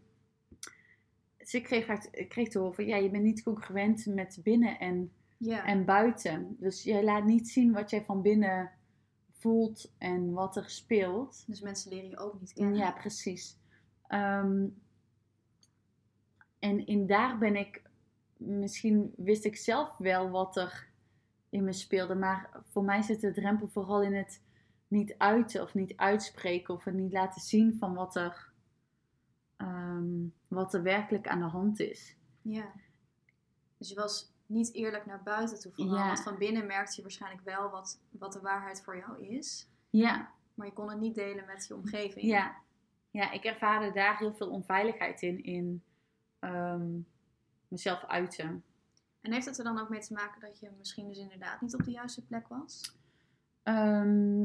[1.39, 4.79] dus ik kreeg, ik kreeg te horen van ja, je bent niet congruent met binnen
[4.79, 5.13] en,
[5.47, 6.57] en buiten.
[6.59, 8.71] Dus jij laat niet zien wat jij van binnen
[9.31, 11.45] voelt en wat er speelt.
[11.47, 12.77] Dus mensen leren je ook niet kennen.
[12.77, 13.59] Ja, precies.
[14.07, 14.67] Ehm,
[16.59, 17.83] en in daar ben ik,
[18.37, 20.92] misschien wist ik zelf wel wat er
[21.53, 24.43] in me speelde, maar voor mij zit de drempel vooral in het
[24.89, 28.53] niet uiten of niet uitspreken of het niet laten zien van wat er,
[29.57, 32.17] ehm, wat er werkelijk aan de hand is.
[32.43, 32.73] Ja.
[33.79, 35.95] Dus je was niet eerlijk naar buiten toe vooral.
[35.95, 36.07] Ja.
[36.07, 39.69] Want van binnen merkte je waarschijnlijk wel wat, wat de waarheid voor jou is.
[39.91, 42.27] Ja, Maar je kon het niet delen met je omgeving.
[42.27, 42.57] ja.
[43.11, 45.83] ja ik ervaarde daar heel veel onveiligheid in, in
[46.39, 47.01] ehm,
[47.69, 48.65] mezelf uiten.
[49.23, 51.75] En heeft het er dan ook mee te maken dat je misschien dus inderdaad niet
[51.75, 52.97] op de juiste plek was?
[53.63, 54.45] Ehm,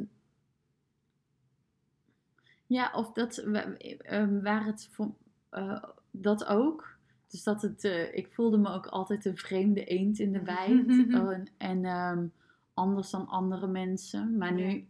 [2.67, 5.13] ja, of dat ehm, waar het voor,
[5.49, 6.97] eh, dat ook.
[7.27, 10.87] Dus dat het, eh, ik voelde me ook altijd een vreemde eend in de bijt.
[11.17, 12.25] Oh, en en ehm,
[12.73, 14.37] anders dan andere mensen.
[14.37, 14.87] Maar nu,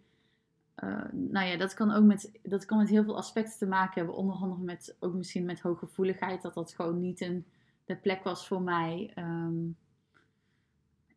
[0.76, 3.94] eh, nou ja, dat kan ook met, dat kan met heel veel aspecten te maken
[3.94, 4.16] hebben.
[4.16, 6.42] Onder andere met, ook misschien met hooggevoeligheid.
[6.42, 7.46] Dat dat gewoon niet een,
[7.88, 9.12] de plek was voor mij.
[9.16, 9.70] Ehm,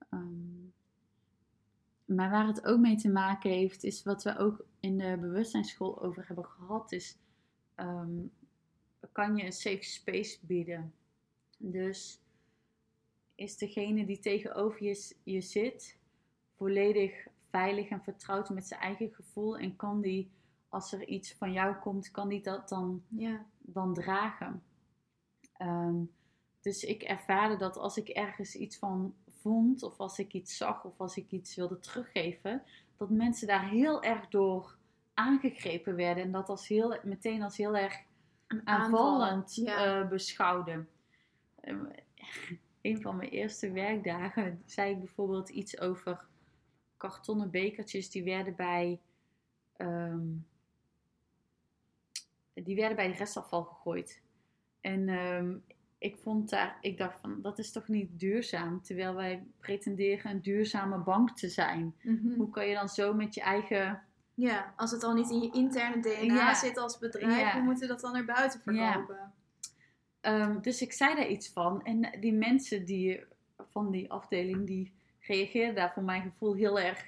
[0.09, 0.69] ehm,
[2.05, 6.03] maar waar het ook mee te maken heeft, is wat we ook in de bewustzijnsschool
[6.03, 7.19] over hebben gehad, is
[7.75, 8.19] ehm,
[9.13, 10.95] kan je een safe space bieden.
[11.59, 12.23] Dus
[13.35, 14.85] is degene die tegenover
[15.25, 15.99] je, zit
[16.57, 20.31] volledig veilig en vertrouwd met zijn eigen gevoel en kan die,
[20.69, 23.47] als er iets van jou komt, kan die dat dan Ja.
[23.59, 24.63] dan dragen.
[26.61, 30.85] Dus ik ervaarde dat als ik ergens iets van vond, of als ik iets zag,
[30.85, 32.63] of als ik iets wilde teruggeven,
[32.97, 34.77] dat mensen daar heel erg door
[35.15, 38.03] aangegrepen werden en dat als heel, meteen als heel erg
[38.65, 40.01] aanvallend Ja.
[40.01, 40.89] eh, beschouwden.
[41.61, 41.85] Ehm,
[42.81, 46.27] een van mijn eerste werkdagen zei ik bijvoorbeeld iets over
[46.97, 49.01] kartonnen bekertjes die werden bij
[49.77, 50.29] ehm,
[52.55, 54.23] die werden bij de restafval gegooid.
[54.81, 55.57] En ehm,
[56.01, 60.43] ik vond daar, ik dacht van dat is toch niet duurzaam, terwijl wij pretenderen een
[60.43, 61.95] duurzame bank te zijn.
[62.03, 62.35] Mhm.
[62.37, 64.03] Hoe kan je dan zo met je eigen
[64.35, 66.55] Ja, als het al niet in je interne DNA Ja.
[66.55, 67.53] zit als bedrijf, Ja.
[67.53, 68.93] hoe moet je dat dan naar buiten Ja.
[68.93, 69.33] verkopen?
[70.21, 71.83] Ehm, dus ik zei daar iets van.
[71.85, 73.25] En die mensen die,
[73.59, 77.05] van die afdeling, die reageerden daar voor mijn gevoel heel erg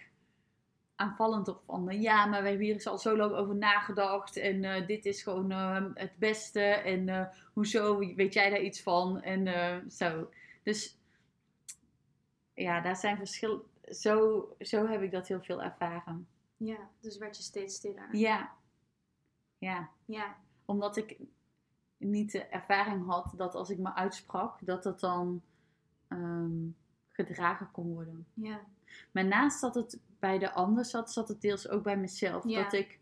[1.03, 1.63] aanvallend op.
[1.65, 4.37] Van, ja, maar wij hebben hier eens al zo lang over nagedacht.
[4.37, 6.61] En eh, dit is gewoon eh, het beste.
[6.61, 9.23] En eh, hoezo, weet jij daar iets van?
[9.23, 10.31] En eh, zo.
[10.63, 10.99] Dus
[12.55, 13.67] ja, daar zijn verschil.
[13.85, 16.27] Zo, zo heb ik dat heel veel ervaren.
[16.57, 18.17] Ja, dus werd je steeds stiller.
[18.17, 18.53] Ja.
[19.59, 19.91] Ja.
[20.05, 20.37] Ja.
[20.65, 21.17] omdat ik
[21.97, 25.43] niet de ervaring had dat als ik me uitsprak, dat dat dan
[26.09, 26.69] ehm,
[27.09, 28.27] gedragen kon worden.
[28.35, 28.61] ja.
[29.11, 32.45] Maar naast dat het bij de ander zat, zat het deels ook bij mezelf.
[32.47, 32.63] Ja.
[32.63, 33.01] Dat ik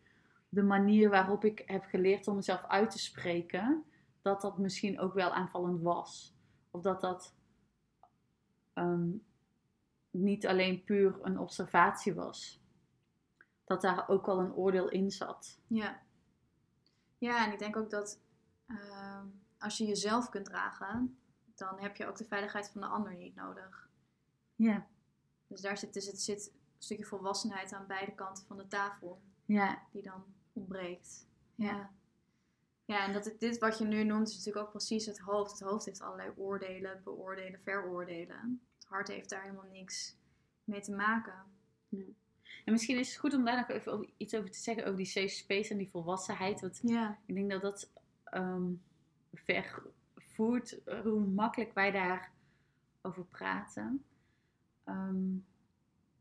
[0.49, 3.85] de manier waarop ik heb geleerd om mezelf uit te spreken,
[4.23, 6.35] dat dat misschien ook wel aanvallend was.
[6.71, 7.35] Of dat dat
[8.73, 9.11] ehm,
[10.11, 12.61] niet alleen puur een observatie was.
[13.65, 15.61] Dat daar ook al een oordeel in zat.
[15.67, 16.01] Ja.
[17.19, 18.21] Ja, en ik denk ook dat
[18.67, 19.27] ehm,
[19.59, 21.19] als je jezelf kunt dragen,
[21.55, 23.89] dan heb je ook de veiligheid van de ander niet nodig.
[24.55, 24.87] Ja.
[25.51, 29.21] Dus daar zit, dus het zit een stukje volwassenheid aan beide kanten van de tafel,
[29.45, 29.83] Ja.
[29.93, 31.27] die dan ontbreekt.
[31.55, 31.67] Ja.
[31.67, 31.91] Ja.
[32.85, 35.51] Ja, en dat dit wat je nu noemt is natuurlijk ook precies het hoofd.
[35.51, 38.61] Het hoofd heeft allerlei oordelen, beoordelen, veroordelen.
[38.79, 40.17] Het hart heeft daar helemaal niks
[40.65, 41.35] mee te maken.
[42.65, 44.97] En misschien is het goed om daar nog even over- iets over te zeggen over
[44.97, 46.61] die safe space en die volwassenheid.
[46.61, 47.19] Want Ja.
[47.27, 47.91] ik denk dat dat
[48.25, 48.73] ehm
[49.35, 52.33] vervoert hoe makkelijk wij daar
[53.03, 54.05] over praten.
[54.91, 55.39] Ehm,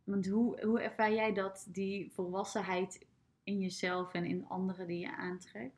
[0.04, 3.06] want hoe, hoe ervaar jij dat, die volwassenheid
[3.44, 5.76] in jezelf en in anderen die je aantrekt?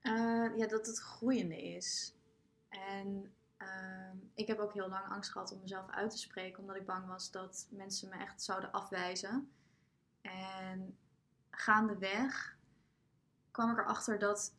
[0.00, 2.16] Eh, ja, dat het groeiende is.
[2.68, 6.76] En ehm, ik heb ook heel lang angst gehad om mezelf uit te spreken, omdat
[6.76, 9.50] ik bang was dat mensen me echt zouden afwijzen.
[10.20, 10.98] En
[11.50, 12.56] gaandeweg
[13.50, 14.54] kwam ik erachter dat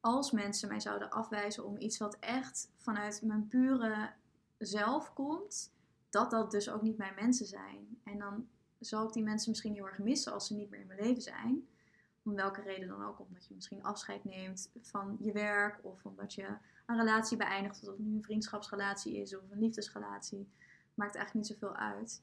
[0.00, 4.12] als mensen mij zouden afwijzen om iets wat echt vanuit mijn pure
[4.58, 5.72] zelf komt,
[6.10, 8.00] dat dat dus ook niet mijn mensen zijn.
[8.04, 10.86] En dan zal ik die mensen misschien heel erg missen als ze niet meer in
[10.86, 11.68] mijn leven zijn.
[12.22, 13.20] Om welke reden dan ook.
[13.20, 15.78] Omdat je misschien afscheid neemt van je werk.
[15.82, 16.46] Of omdat je
[16.86, 17.82] een relatie beëindigt.
[17.82, 20.48] Of het nu een vriendschapsrelatie is of een liefdesrelatie.
[20.94, 22.22] Maakt eigenlijk niet zoveel uit.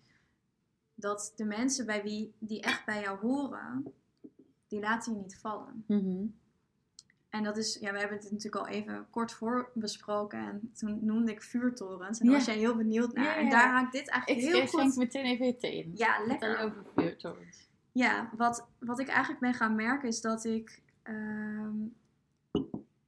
[0.95, 3.93] Dat de mensen bij wie die echt bij jou horen.
[4.67, 5.83] Die laten je niet vallen.
[7.35, 10.39] En dat is, ja, we hebben het natuurlijk al even kort voor besproken.
[10.39, 12.19] En toen noemde ik vuurtorens.
[12.19, 12.39] En daar Ja.
[12.41, 13.23] was jij heel benieuwd naar.
[13.25, 14.97] Ja, En daar haakt dit Ik, eigenlijk heel ik schenk goed.
[14.97, 15.91] meteen even thee in.
[15.95, 16.57] Ja, lekker.
[16.59, 17.69] over vuurtorens.
[17.91, 20.81] Ja, wat, wat ik eigenlijk ben gaan merken is dat ik.
[21.03, 21.73] ehm,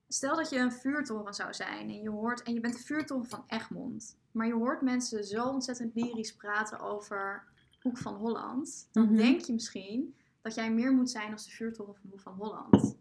[0.08, 2.44] stel dat je een vuurtoren zou zijn en je hoort.
[2.44, 4.18] En je bent de vuurtoren van Egmond.
[4.32, 7.44] Maar je hoort mensen zo ontzettend lyrisch praten over
[7.82, 8.90] Hoek van Holland.
[8.92, 9.16] Dan Mhm.
[9.16, 12.96] denk je misschien dat jij meer moet zijn als de vuurtoren van Hoek van Holland.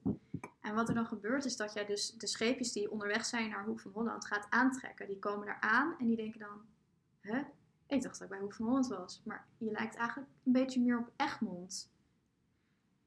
[0.67, 3.65] En wat er dan gebeurt is dat jij dus de scheepjes die onderweg zijn naar
[3.65, 5.07] Hoek van Holland gaat aantrekken.
[5.07, 6.61] Die komen daar aan en die denken dan.
[7.21, 7.43] Hè?
[7.87, 9.23] Ik dacht dat ik bij Hoek van Holland was.
[9.25, 11.91] Maar je lijkt eigenlijk een beetje meer op Egmond.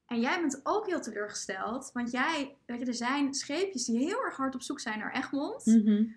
[0.06, 1.90] En jij bent ook heel teleurgesteld.
[1.92, 5.14] Want jij, weet je, er zijn scheepjes die heel erg hard op zoek zijn naar
[5.14, 5.64] Egmond.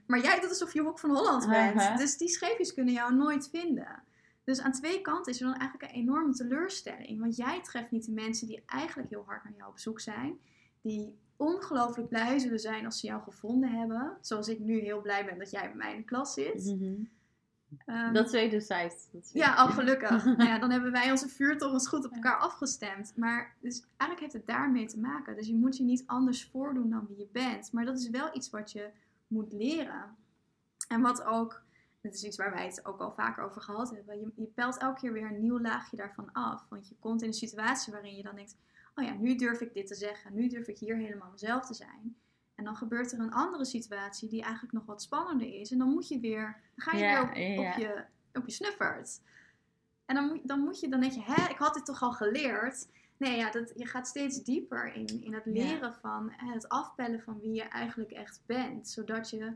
[0.08, 1.98] Maar jij doet alsof je Hoek van Holland bent.
[1.98, 4.04] Dus die scheepjes kunnen jou nooit vinden.
[4.44, 7.20] Dus aan twee kanten is er dan eigenlijk een enorme teleurstelling.
[7.20, 10.40] Want jij treft niet de mensen die eigenlijk heel hard naar jou op zoek zijn.
[10.82, 14.18] Die ongelooflijk blij zullen zijn als ze jou gevonden hebben.
[14.22, 16.76] Zoals ik nu heel blij ben dat jij bij mij in de klas zit.
[17.86, 19.08] Ehm, Dat is wederzijds.
[19.12, 20.26] Dat is ja, oh gelukkig.
[20.38, 23.14] nou ja, dan hebben wij onze vuurtorens goed op elkaar afgestemd.
[23.16, 25.36] Maar dus eigenlijk heeft het daarmee te maken.
[25.36, 27.72] Dus je moet je niet anders voordoen dan wie je bent.
[27.72, 28.90] Maar dat is wel iets wat je
[29.28, 30.16] moet leren.
[30.88, 31.62] En wat ook,
[32.02, 34.20] dit is iets waar wij het ook al vaker over gehad hebben.
[34.20, 36.66] Je, je pelt elke keer weer een nieuw laagje daarvan af.
[36.70, 38.56] Want je komt in een situatie waarin je dan denkt,
[38.96, 40.34] oh ja, nu durf ik dit te zeggen.
[40.34, 42.16] Nu durf ik hier helemaal mezelf te zijn.
[42.56, 45.72] En dan gebeurt er een andere situatie die eigenlijk nog wat spannender is.
[45.72, 47.72] En dan moet je weer, dan ga je Ja, weer op, ja, ja.
[47.72, 48.04] op je,
[48.40, 49.22] op je snuffert.
[50.06, 52.12] En dan, moet- dan moet je, dan denk je, hè, ik had dit toch al
[52.12, 52.88] geleerd.
[53.18, 55.52] Nee, ja, dat, je gaat steeds dieper in, in het Ja.
[55.52, 58.90] leren van hè, het afpellen van wie je eigenlijk echt bent.
[58.90, 59.54] Zodat je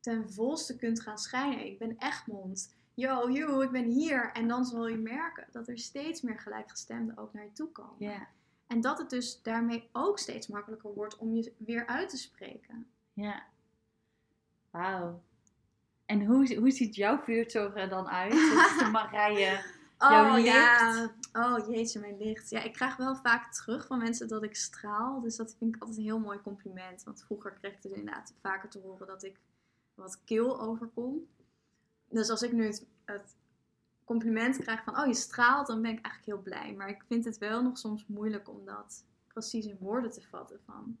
[0.00, 1.66] ten volste kunt gaan schijnen.
[1.66, 2.74] Ik ben Egmond.
[2.94, 4.32] Yo, yo, ik ben hier.
[4.32, 7.94] En dan zul je merken dat er steeds meer gelijkgestemden ook naar je toe komen.
[7.98, 8.28] Ja,
[8.70, 12.86] En dat het dus daarmee ook steeds makkelijker wordt om je weer uit te spreken.
[13.12, 13.42] ja.
[14.70, 15.22] Wauw.
[16.06, 18.32] En hoe, hoe ziet jouw vuurtoren er dan uit?
[18.32, 19.60] Dat is de Marije.
[19.98, 20.92] Jouw Oh ja.
[20.92, 21.14] licht.
[21.36, 22.50] Oh jeetje, mijn licht.
[22.50, 25.20] Ja, ik krijg wel vaak terug van mensen dat ik straal.
[25.20, 27.02] Dus dat vind ik altijd een heel mooi compliment.
[27.02, 29.40] Want vroeger kreeg ik dus inderdaad vaker te horen dat ik
[29.94, 31.26] wat kil overkom.
[32.08, 33.34] Dus als ik nu het, het
[34.10, 36.74] compliment krijg van oh je straalt, dan ben ik eigenlijk heel blij.
[36.74, 40.60] Maar ik vind het wel nog soms moeilijk om dat precies in woorden te vatten
[40.64, 40.98] van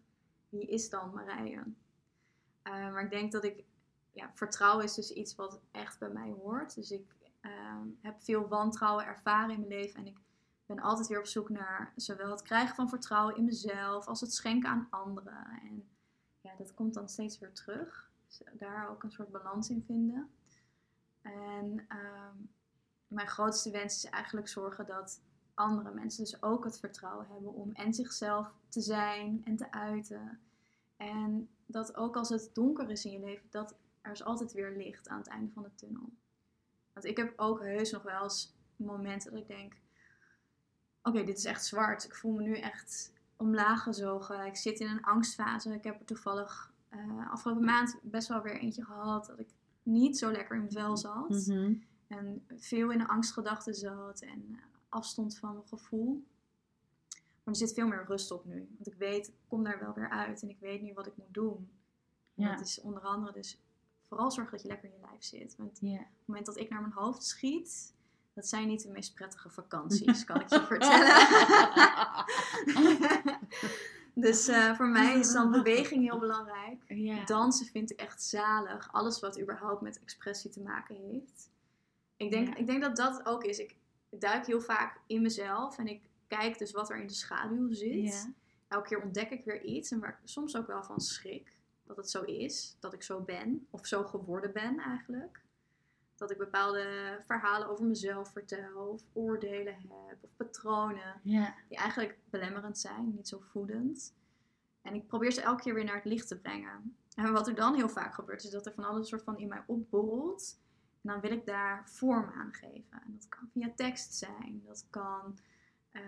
[0.48, 1.62] wie is dan Marije?
[2.62, 3.64] Eh, maar ik denk dat ik,
[4.12, 6.74] ja, vertrouwen is dus iets wat echt bij mij hoort.
[6.74, 10.00] Dus ik ehm, heb veel wantrouwen ervaren in mijn leven.
[10.00, 10.18] En ik
[10.66, 14.34] ben altijd weer op zoek naar zowel het krijgen van vertrouwen in mezelf als het
[14.34, 15.46] schenken aan anderen.
[15.62, 15.88] En
[16.40, 18.10] ja, dat komt dan steeds weer terug.
[18.26, 20.30] Dus daar ook een soort balans in vinden.
[21.22, 22.36] En ehm,
[23.10, 25.20] mijn grootste wens is eigenlijk zorgen dat
[25.54, 30.40] andere mensen dus ook het vertrouwen hebben om en zichzelf te zijn en te uiten.
[30.96, 34.76] En dat ook als het donker is in je leven, dat er is altijd weer
[34.76, 36.12] licht aan het einde van de tunnel.
[36.92, 39.76] Want ik heb ook heus nog wel eens momenten dat ik denk:
[41.02, 42.04] oké, dit is echt zwart.
[42.04, 44.46] Ik voel me nu echt omlaag gezogen.
[44.46, 45.74] Ik zit in een angstfase.
[45.74, 49.48] Ik heb er toevallig eh, afgelopen maand best wel weer eentje gehad dat ik
[49.82, 51.28] niet zo lekker in mijn vel zat.
[51.28, 51.74] Mhm.
[52.10, 56.24] En veel in de angstgedachten zat en eh, afstond van mijn gevoel.
[57.18, 58.68] Maar er zit veel meer rust op nu.
[58.76, 61.16] Want ik weet, ik kom daar wel weer uit en ik weet nu wat ik
[61.16, 61.70] moet doen.
[62.36, 62.56] En Ja.
[62.56, 63.60] dat is onder andere dus
[64.08, 65.56] vooral zorg dat je lekker in je lijf zit.
[65.56, 65.92] Want Ja.
[65.92, 67.94] op het moment dat ik naar mijn hoofd schiet,
[68.32, 71.16] dat zijn niet de meest prettige vakanties, kan ik je vertellen.
[74.26, 77.26] dus eh, voor mij is dan beweging heel belangrijk.
[77.26, 78.92] Dansen vind ik echt zalig.
[78.92, 81.48] Alles wat überhaupt met expressie te maken heeft.
[82.20, 82.56] Ik denk, Ja.
[82.56, 83.58] ik denk dat dat ook is.
[83.58, 83.76] Ik
[84.10, 88.12] duik heel vaak in mezelf en ik kijk dus wat er in de schaduw zit.
[88.12, 88.32] Ja.
[88.68, 91.56] Elke keer ontdek ik weer iets en waar ik soms ook wel van schrik.
[91.84, 95.40] Dat het zo is, dat ik zo ben, of zo geworden ben eigenlijk.
[96.16, 101.54] Dat ik bepaalde verhalen over mezelf vertel, of oordelen heb, of patronen Ja.
[101.68, 104.14] die eigenlijk belemmerend zijn, niet zo voedend.
[104.82, 106.96] En ik probeer ze elke keer weer naar het licht te brengen.
[107.14, 109.48] En wat er dan heel vaak gebeurt, is dat er van alles soort van in
[109.48, 110.58] mij opborrelt.
[111.02, 113.02] En dan wil ik daar vorm aan geven.
[113.04, 115.38] En dat kan via tekst zijn, dat kan
[115.90, 116.02] eh,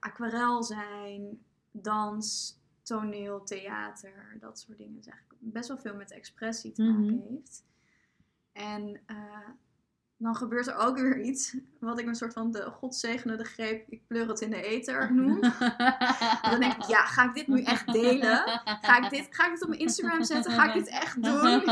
[0.00, 4.98] aquarel zijn, dans, toneel, theater, dat soort dingen.
[4.98, 7.26] Is eigenlijk best wel veel met expressie te maken Mhm.
[7.28, 7.64] heeft.
[8.52, 9.48] En eh,
[10.22, 14.06] dan gebeurt er ook weer iets wat ik een soort van de godzegende greep, ik
[14.06, 15.40] pleur het in de ether noem.
[16.50, 18.60] Dan denk ik, ja, ga ik dit nu echt delen?
[18.64, 20.52] Ga ik dit, ga ik dit op mijn Instagram zetten?
[20.52, 21.62] Ga ik dit echt doen?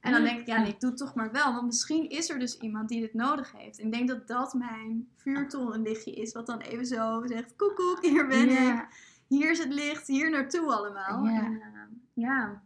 [0.00, 1.52] En dan denk ik, ja, nee, doe het toch maar wel.
[1.52, 3.78] Want misschien is er dus iemand die dit nodig heeft.
[3.78, 6.32] En ik denk dat dat mijn vuurtol een lichtje is.
[6.32, 8.86] Wat dan even zo zegt, koekoek, hier ben ik.
[9.26, 11.24] Hier is het licht, hier naartoe allemaal.
[11.24, 11.42] Ja.
[11.42, 11.80] En, eh,
[12.12, 12.62] ja,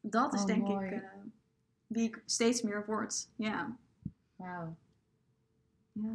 [0.00, 0.86] dat is Oh, denk mooi.
[0.86, 1.08] ik eh,
[1.86, 3.28] wie ik steeds meer word.
[3.36, 3.76] Ja.
[4.36, 4.76] Wauw.
[5.92, 6.14] Ja.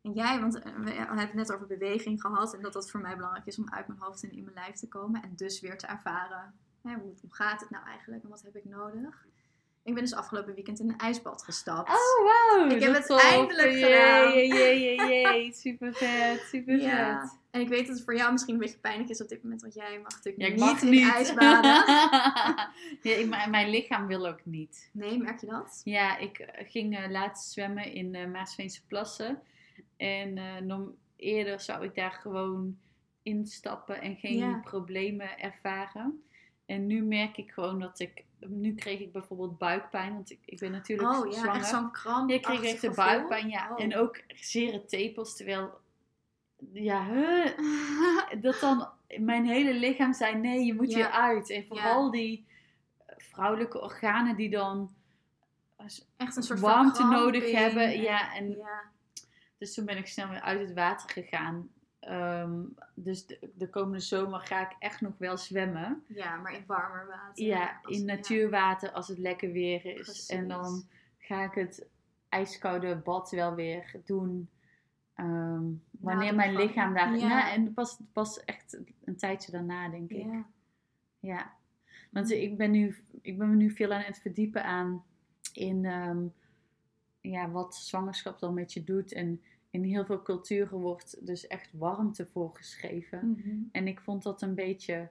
[0.00, 3.00] En jij, want eh, we hebben het net over beweging gehad en dat dat voor
[3.00, 5.60] mij belangrijk is om uit mijn hoofd en in mijn lijf te komen en dus
[5.60, 6.54] weer te ervaren.
[6.82, 9.26] Hè, hoe, hoe gaat het nou eigenlijk en wat heb ik nodig?
[9.84, 11.88] Ik ben dus afgelopen weekend in een ijsbad gestapt.
[11.88, 12.24] Oh,
[12.56, 12.68] wauw.
[12.70, 14.32] Ik heb het eindelijk Jee, gedaan.
[14.32, 15.52] Jee, jee, jee.
[15.62, 17.20] Super vet, super Ja.
[17.20, 17.38] vet.
[17.50, 19.60] En ik weet dat het voor jou misschien een beetje pijnlijk is op dit moment,
[19.62, 21.12] want jij mag natuurlijk Ja, ik niet mag in niet.
[21.12, 21.70] ijsbaden.
[23.02, 24.90] ja, ik- mijn, mijn lichaam wil ook niet.
[24.92, 25.80] Nee, merk je dat?
[25.84, 29.42] Ja, ik eh, ging eh, laatst zwemmen in eh Maasveense Plassen.
[29.96, 32.78] En norm- eerder zou ik daar gewoon
[33.22, 34.60] instappen en geen Ja.
[34.64, 36.24] problemen ervaren.
[36.66, 38.24] En nu merk ik gewoon dat ik...
[38.38, 41.54] Nu kreeg ik bijvoorbeeld buikpijn, want ik, ik ben natuurlijk Oh ja, zwanger.
[41.54, 42.30] echt zo'n kramp.
[42.30, 43.70] Ik kreeg echt de buikpijn, ja.
[43.72, 43.82] Oh.
[43.82, 45.82] En ook zere tepels, terwijl...
[46.72, 47.46] Ja, huh,
[48.42, 50.96] dat dan mijn hele lichaam zei, nee, je moet Ja.
[50.96, 51.50] hier uit.
[51.50, 52.46] En vooral die
[53.16, 54.94] vrouwelijke organen die dan
[56.16, 57.82] echt een soort warmte nodig hebben.
[57.82, 58.82] en- Ja, en ja.
[59.58, 61.68] dus toen ben ik snel weer uit het water gegaan.
[62.04, 62.62] Ehm,
[62.94, 66.04] dus de, de komende zomer ga ik echt nog wel zwemmen.
[66.08, 67.44] ja, maar in warmer water.
[67.44, 70.00] Ja, in natuurwater als het lekker weer is.
[70.02, 70.26] Precies.
[70.28, 70.84] En dan
[71.18, 71.86] ga ik het
[72.28, 74.48] ijskoude bad wel weer doen.
[75.14, 77.16] ehm, wanneer mijn lichaam daar...
[77.16, 77.28] Ja.
[77.28, 77.52] Ja.
[77.52, 80.24] en pas, pas echt een tijdje daarna, denk ik.
[80.24, 80.46] Ja.
[81.18, 81.52] Ja,
[82.10, 85.04] want ik ben, nu, ik ben me nu veel aan het verdiepen aan
[85.52, 86.24] in ehm,
[87.20, 89.12] ja, wat zwangerschap dan met je doet.
[89.12, 89.42] En
[89.74, 93.30] in heel veel culturen wordt dus echt warmte voorgeschreven.
[93.30, 93.56] Mhm.
[93.72, 95.08] En ik vond dat een beetje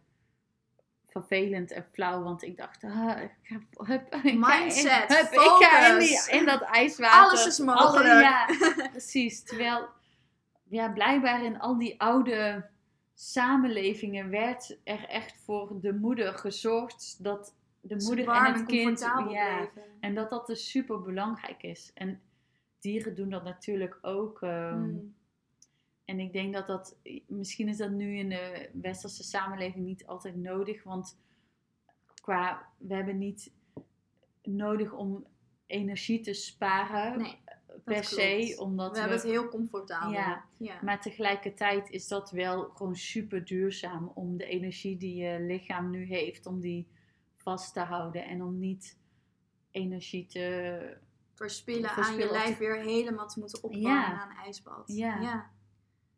[1.06, 5.32] vervelend en flauw, want ik dacht, ah, ik ga, hup, ik ga in- Mindset, hup,
[5.32, 6.26] ik ga in, focus.
[6.26, 7.20] die, in dat ijswater.
[7.20, 8.10] Alles is mogelijk.
[8.10, 8.46] Alle- ja,
[8.92, 9.44] precies.
[9.44, 9.88] Terwijl,
[10.64, 12.70] ja, blijkbaar in al die oude
[13.14, 19.00] samenlevingen werd er echt voor de moeder gezorgd dat de moeder en het kind,
[19.30, 21.92] ja, en dat dat dus super belangrijk is.
[21.94, 22.22] En
[22.84, 24.42] dieren doen dat natuurlijk ook.
[24.42, 25.16] ehm, Mm.
[26.06, 30.36] En ik denk dat dat, misschien is dat nu in de westerse samenleving niet altijd
[30.36, 31.20] nodig, want
[32.22, 33.54] qua, we hebben niet
[34.44, 35.26] nodig om
[35.66, 37.38] energie te sparen Nee,
[37.84, 38.58] per se, klopt.
[38.60, 40.12] omdat we we, hebben het heel comfortabel.
[40.12, 40.46] Ja.
[40.58, 40.80] ja.
[40.82, 46.06] maar tegelijkertijd is dat wel gewoon super duurzaam om de energie die je lichaam nu
[46.06, 46.88] heeft, om die
[47.36, 48.98] vast te houden en om niet
[49.72, 50.98] energie te,
[51.34, 52.32] Verspillen aan je Verspillen.
[52.32, 54.12] lijf weer helemaal te moeten opwarmen Ja.
[54.12, 54.84] na een ijsbad.
[54.86, 55.20] Ja.
[55.20, 55.50] ja.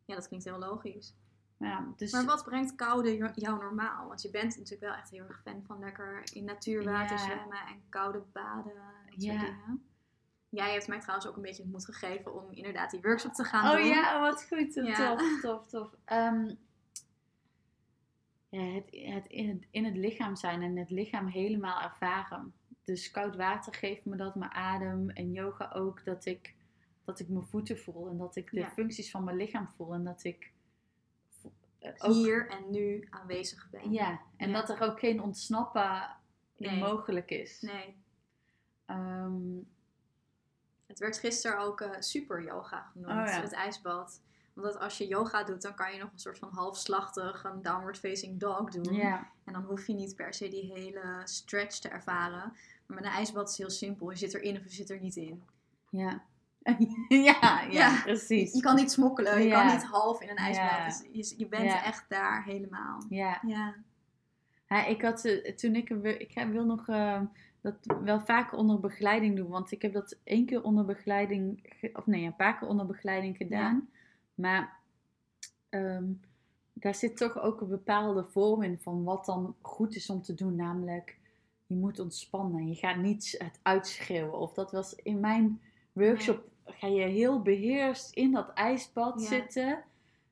[0.04, 1.14] Ja, dat klinkt heel logisch.
[1.58, 4.06] ja, dus Maar wat brengt koude jo- jou normaal?
[4.08, 7.82] Want je bent natuurlijk wel echt heel erg fan van lekker in natuurwater zwemmen en
[7.88, 8.74] koude baden.
[8.74, 9.40] Dat soort Ja.
[9.40, 9.84] dingen.
[10.48, 13.44] Jij heeft mij trouwens ook een beetje de moed gegeven om inderdaad die workshop te
[13.44, 13.86] gaan Oh doen.
[13.86, 14.72] ja, wat goed.
[14.72, 15.94] Tof, tof, tof.
[16.04, 16.54] Ehm,
[18.48, 22.54] ja, het, het, in het in het lichaam zijn en het lichaam helemaal ervaren.
[22.86, 26.54] Dus koud water geeft me dat, mijn adem en yoga ook, dat ik,
[27.04, 28.70] dat ik mijn voeten voel en dat ik de Ja.
[28.70, 30.52] functies van mijn lichaam voel en dat ik
[31.78, 33.92] eh, ook, Hier en nu aanwezig ben.
[33.92, 34.54] ja, en Ja.
[34.60, 36.16] dat er ook geen ontsnappen
[36.56, 36.78] Nee.
[36.78, 37.60] mogelijk is.
[37.60, 37.96] Nee.
[38.86, 39.56] Ehm,
[40.86, 43.40] Het werd gisteren ook eh, super yoga genoemd, Oh ja.
[43.40, 44.22] het ijsbad.
[44.54, 47.98] Omdat als je yoga doet, dan kan je nog een soort van halfslachtig een downward
[47.98, 48.94] facing dog doen.
[48.94, 49.30] Ja.
[49.44, 52.52] En dan hoef je niet per se die hele stretch te ervaren.
[52.86, 54.10] Maar met een ijsbad is heel simpel.
[54.10, 55.42] Je zit erin of je zit er niet in.
[55.90, 56.22] Ja.
[57.08, 58.00] ja, ja, Ja.
[58.02, 58.52] precies.
[58.54, 59.62] Je kan niet smokkelen, je Ja.
[59.64, 60.68] kan niet half in een ijsbad.
[60.70, 60.84] Ja.
[61.12, 63.02] Dus je, je bent echt daar helemaal.
[63.08, 63.40] Ja.
[63.46, 63.74] Ja.
[64.86, 67.20] Ik had eh, toen ik ik wil nog eh,
[67.60, 71.90] dat wel vaker onder begeleiding doen, want ik heb dat één keer onder begeleiding, ge-
[71.92, 73.88] of nee, een paar keer onder begeleiding gedaan.
[74.34, 74.76] Maar
[75.68, 76.04] ehm,
[76.72, 80.34] daar zit toch ook een bepaalde vorm in van wat dan goed is om te
[80.34, 81.16] doen, namelijk
[81.66, 82.68] je moet ontspannen.
[82.68, 84.38] Je gaat niet het uitschreeuwen.
[84.38, 85.60] Of dat was in mijn
[85.92, 89.26] workshop, ga je heel beheerst in dat ijsbad Ja.
[89.26, 89.82] zitten.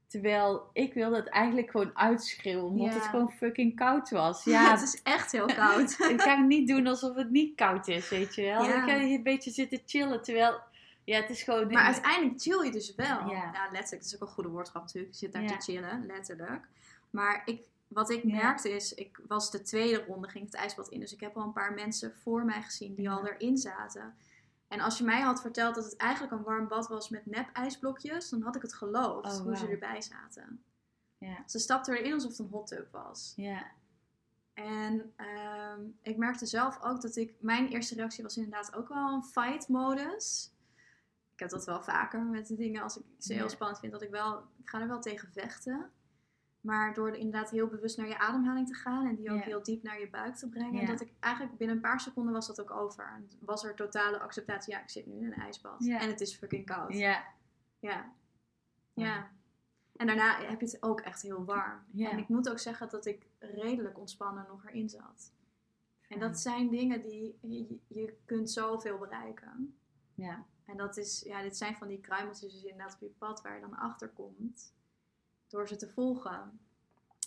[0.07, 2.93] Terwijl ik wilde het eigenlijk gewoon uitschreeuwen, omdat Ja.
[2.95, 4.45] het gewoon fucking koud was.
[4.45, 5.97] Ja, Ja, het is echt heel koud.
[6.11, 8.65] ik ga niet doen alsof het niet koud is, weet je wel.
[8.65, 8.83] Ja.
[8.85, 10.61] Ik ga hier een beetje zitten chillen, terwijl...
[11.05, 11.73] Ja, het is gewoon...
[11.73, 13.07] Maar uiteindelijk chill je dus wel.
[13.07, 13.51] Ja.
[13.51, 15.13] Nou, letterlijk, dat is ook een goede woordgrap natuurlijk.
[15.13, 15.49] Je zit daar Ja.
[15.57, 16.69] te chillen, letterlijk.
[17.11, 17.63] Maar ik,
[17.95, 18.35] wat ik Ja.
[18.35, 21.01] merkte is, ik was de tweede ronde, ging het ijsbad in.
[21.01, 23.13] Dus ik heb al een paar mensen voor mij gezien die Ja.
[23.13, 24.15] al erin zaten.
[24.69, 27.49] En als je mij had verteld dat het eigenlijk een warm bad was met nep
[27.53, 30.65] ijsblokjes, dan had ik het geloofd Oh, hoe ze erbij zaten.
[31.19, 31.43] Ja.
[31.47, 33.33] Ze stapten erin alsof het een hot tub was.
[33.37, 33.67] Ja,
[34.55, 37.35] En ehm, ik merkte zelf ook dat ik...
[37.41, 40.53] Mijn eerste reactie was inderdaad ook wel een fight-modus.
[41.33, 43.49] Ik heb dat wel vaker met de dingen als ik ze heel Ja.
[43.49, 43.93] spannend vind.
[43.93, 44.39] Dat ik wel...
[44.39, 45.91] Ik ga er wel tegen vechten.
[46.65, 49.07] Maar door inderdaad heel bewust naar je ademhaling te gaan.
[49.07, 50.81] En die ook heel diep naar je buik te brengen.
[50.87, 53.13] Dat ik eigenlijk binnen een paar seconden was dat ook over.
[53.17, 54.73] En was er totale acceptatie.
[54.73, 55.85] Ja, ik zit nu in een ijsbad.
[56.01, 56.95] En het is fucking koud.
[56.95, 57.25] ja,
[57.79, 58.13] Ja.
[58.95, 59.31] Ja.
[59.97, 61.81] En daarna heb je het ook echt heel warm.
[62.11, 65.33] En ik moet ook zeggen dat ik redelijk ontspannen nog erin zat.
[66.09, 69.79] En dat zijn dingen die je, je kunt zoveel bereiken.
[70.15, 73.43] ja, En dat is, ja, dit zijn van die kruimeltjes dus inderdaad op je pad
[73.43, 74.73] waar je dan achter komt.
[75.55, 76.59] Door ze te volgen.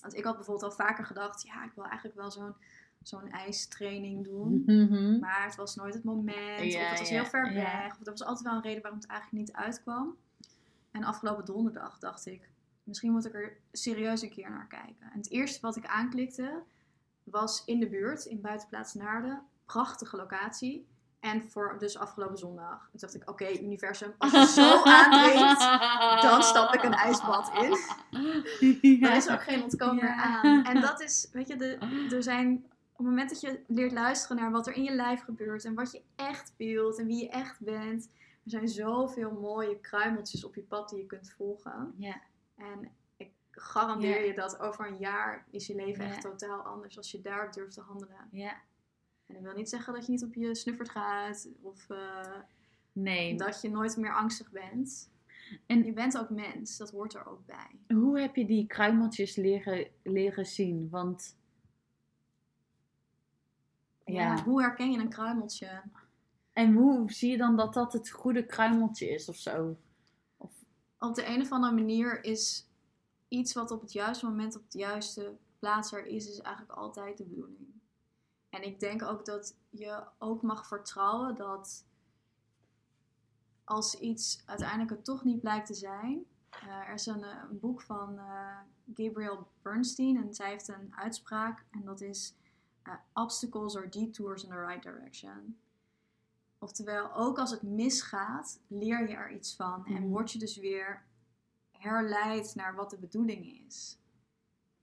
[0.01, 2.55] Want ik had bijvoorbeeld al vaker gedacht, ja, ik wil eigenlijk wel zo'n
[3.01, 4.63] zo'n ijstraining doen.
[4.65, 5.19] Mhm.
[5.19, 6.73] Maar het was nooit het moment.
[6.73, 7.61] Ja, of het was ja, heel ver ja.
[7.61, 7.91] weg.
[7.91, 10.15] Of er was altijd wel een reden waarom het eigenlijk niet uitkwam.
[10.91, 12.49] En afgelopen donderdag dacht ik,
[12.83, 15.11] misschien moet ik er serieus een keer naar kijken.
[15.11, 16.63] En het eerste wat ik aanklikte
[17.23, 19.41] was in de buurt, in buitenplaats Naarden.
[19.65, 20.87] Prachtige locatie.
[21.19, 22.79] En voor dus afgelopen zondag.
[22.91, 25.59] Toen dacht ik, oké, universum, als je zo aandringt,
[26.21, 27.77] dan stap ik een ijsbad in.
[28.99, 29.09] Ja.
[29.09, 30.41] Er is ook geen ontkomen meer Ja.
[30.41, 30.65] aan.
[30.65, 31.77] En dat is, weet je, de,
[32.15, 35.21] er zijn op het moment dat je leert luisteren naar wat er in je lijf
[35.23, 38.09] gebeurt en wat je echt wilt en wie je echt bent,
[38.43, 41.93] er zijn zoveel mooie kruimeltjes op je pad die je kunt volgen.
[41.97, 42.21] Ja,
[42.55, 47.11] En ik garandeer je dat over een jaar is je leven echt totaal anders als
[47.11, 48.27] je daar durft te handelen.
[48.31, 48.53] ja.
[49.27, 52.41] En dat wil niet zeggen dat je niet op je snuffert gaat of eh,
[52.91, 53.37] Nee.
[53.37, 55.11] dat je nooit meer angstig bent.
[55.65, 57.95] En- je bent ook mens, dat hoort er ook bij.
[57.97, 60.89] Hoe heb je die kruimeltjes leren, leren zien?
[60.89, 61.37] Want...
[64.05, 64.35] Ja.
[64.35, 64.43] Ja.
[64.43, 65.81] Hoe herken je een kruimeltje?
[66.53, 69.77] En hoe zie je dan dat dat het goede kruimeltje is of zo?
[70.99, 72.67] op de een of andere manier is
[73.27, 77.17] iets wat op het juiste moment op de juiste plaats er is, is eigenlijk altijd
[77.17, 77.76] de bedoeling.
[78.57, 81.85] En ik denk ook dat je ook mag vertrouwen dat
[83.63, 86.25] als iets uiteindelijk het toch niet blijkt te zijn.
[86.49, 88.57] eh, er is een, eh, een boek van eh,
[88.93, 92.35] Gabriel Bernstein en zij heeft een uitspraak en dat is
[93.13, 95.59] obstacles or detours in the right direction.
[96.59, 100.07] Oftewel, ook als het misgaat, leer je er iets van en Mhm.
[100.07, 101.05] word je dus weer
[101.71, 103.97] herleid naar wat de bedoeling is.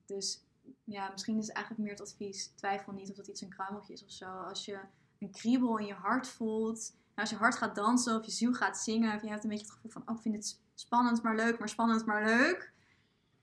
[0.05, 0.44] Dus
[0.85, 3.93] ja, misschien is het eigenlijk meer het advies: twijfel niet of dat iets een kruimeltje
[3.93, 4.27] is of zo.
[4.27, 4.81] Als je
[5.19, 8.53] een kriebel in je hart voelt, nou, als je hard gaat dansen of je ziel
[8.53, 11.23] gaat zingen, of je hebt een beetje het gevoel van: oh, ik vind het spannend
[11.23, 12.73] maar leuk, maar spannend maar leuk,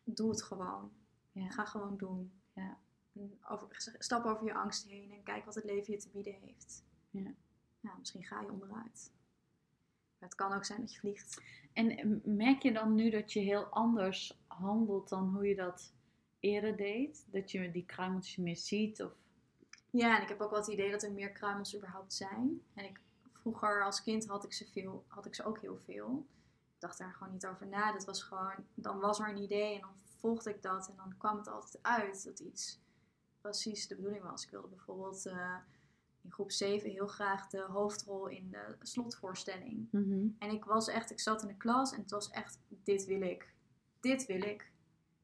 [0.03, 0.91] doe het gewoon.
[1.31, 1.49] Ja.
[1.49, 2.31] Ga gewoon doen.
[2.53, 2.77] Ja.
[3.49, 3.67] Over,
[3.97, 6.83] stap over je angst heen en kijk wat het leven je te bieden heeft.
[7.09, 7.33] Ja.
[7.79, 9.11] Ja, misschien ga je onderuit.
[10.19, 11.41] Maar het kan ook zijn dat je vliegt.
[11.73, 15.93] En merk je dan nu dat je heel anders handelt dan hoe je dat
[16.41, 17.25] eerder deed?
[17.31, 19.03] Dat je die kruimeltjes meer ziet?
[19.03, 19.11] Of...
[19.89, 22.61] Ja, en ik heb ook wel het idee dat er meer kruimels überhaupt zijn.
[22.73, 22.99] En ik,
[23.31, 26.25] vroeger als kind had ik, ze veel, had ik ze ook heel veel.
[26.73, 27.91] Ik dacht daar gewoon niet over na.
[27.91, 30.87] Dat was gewoon, dan was er een idee en dan volgde ik dat.
[30.87, 32.79] En dan kwam het altijd uit dat iets
[33.41, 34.43] precies de bedoeling was.
[34.43, 35.55] Ik wilde bijvoorbeeld eh,
[36.21, 39.87] in groep 7 heel graag de hoofdrol in de slotvoorstelling.
[40.39, 43.21] En ik was echt, ik zat in de klas en het was echt, dit wil
[43.21, 43.53] ik.
[43.99, 44.71] Dit wil ik.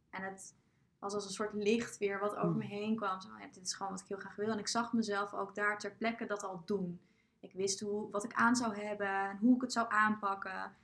[0.10, 0.56] En het
[1.00, 3.22] was als een soort licht weer wat over me heen kwam.
[3.22, 4.50] Zo, ja, dit is gewoon wat ik heel graag wil.
[4.52, 7.00] En ik zag mezelf ook daar ter plekke dat al doen.
[7.40, 10.76] Ik wist hoe, wat ik aan zou hebben en hoe ik het zou aanpakken.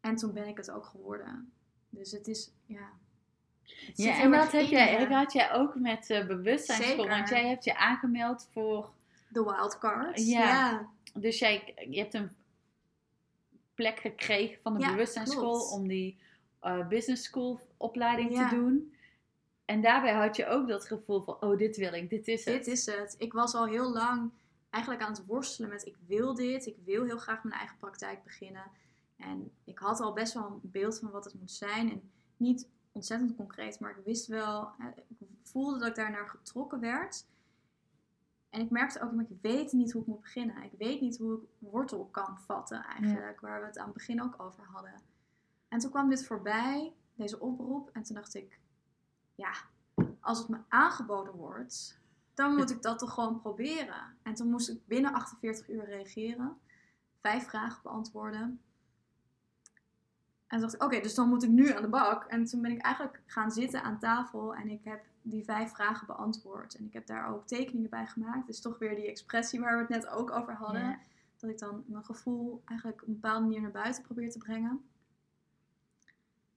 [0.00, 1.52] En toen ben ik het ook geworden.
[1.88, 2.88] Dus het is, ja.
[3.62, 7.08] het Ja, en dat heb jij, dat had jij ook met eh bewustzijnsschool.
[7.08, 8.90] Want jij hebt je aangemeld voor...
[9.28, 10.26] De wildcards.
[10.26, 10.40] Ja.
[10.40, 10.88] ja.
[11.14, 12.30] Dus jij, je hebt een
[13.74, 15.72] plek gekregen van de Ja, bewustzijnsschool klopt.
[15.72, 16.18] om die
[16.60, 18.48] eh, business school opleiding Ja.
[18.48, 18.94] te doen.
[19.70, 22.54] En daarbij had je ook dat gevoel van, oh, dit wil ik, dit is het.
[22.54, 23.14] Dit is het.
[23.18, 24.30] Ik was al heel lang
[24.70, 26.66] eigenlijk aan het worstelen met ik wil dit.
[26.66, 28.64] Ik wil heel graag mijn eigen praktijk beginnen.
[29.16, 31.90] En ik had al best wel een beeld van wat het moet zijn.
[31.90, 34.70] En niet ontzettend concreet, maar ik wist wel,
[35.18, 37.26] ik voelde dat ik daar naar getrokken werd.
[38.50, 40.62] En ik merkte ook, ik weet niet hoe ik moet beginnen.
[40.62, 44.22] Ik weet niet hoe ik wortel kan vatten eigenlijk, waar we het aan het begin
[44.22, 45.00] ook over hadden.
[45.68, 48.59] En toen kwam dit voorbij, deze oproep, en toen dacht ik,
[49.40, 49.52] ja,
[50.20, 51.98] als het me aangeboden wordt,
[52.34, 54.16] dan moet ik dat toch gewoon proberen.
[54.22, 56.58] En toen moest ik binnen 48 uur reageren,
[57.20, 58.60] vijf vragen beantwoorden.
[60.46, 62.24] En toen dacht ik, oké, dus dan moet ik nu aan de bak.
[62.24, 66.06] En toen ben ik eigenlijk gaan zitten aan tafel en ik heb die vijf vragen
[66.06, 66.74] beantwoord.
[66.74, 68.46] En ik heb daar ook tekeningen bij gemaakt.
[68.46, 70.82] Dus toch weer die expressie waar we het net ook over hadden.
[70.82, 70.98] Ja.
[71.36, 74.84] Dat ik dan mijn gevoel eigenlijk op een bepaalde manier naar buiten probeer te brengen.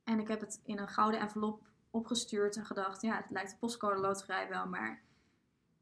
[0.04, 1.62] En ik heb het in een gouden envelop
[1.94, 5.02] opgestuurd en gedacht, ja, het lijkt de postcode loterij wel, maar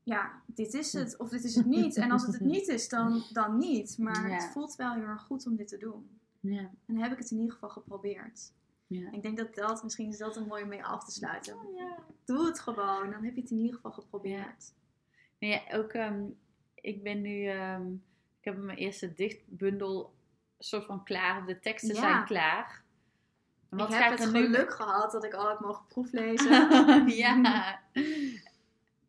[0.04, 1.96] ja, dit is het of dit is het niet.
[1.96, 3.98] En als het het niet is, dan, dan niet.
[3.98, 4.34] Maar Ja.
[4.36, 6.20] het voelt wel heel erg goed om dit te doen.
[6.40, 8.52] Ja, En dan heb ik het in ieder geval geprobeerd.
[8.88, 9.12] ja.
[9.12, 11.58] Ik denk dat dat, misschien is dat een mooie mee af te sluiten.
[11.76, 11.98] ja.
[12.26, 14.74] Doe het gewoon, dan heb je het in ieder geval geprobeerd.
[15.38, 16.24] Ja, ook, ehm,
[16.76, 17.88] ik ben nu, ehm,
[18.40, 20.14] ik heb mijn eerste dichtbundel
[20.60, 22.84] soort van klaar, of de teksten zijn klaar.
[23.72, 26.70] En ik heb het nu- geluk gehad dat ik al heb mogen proeflezen.
[27.24, 27.80] ja.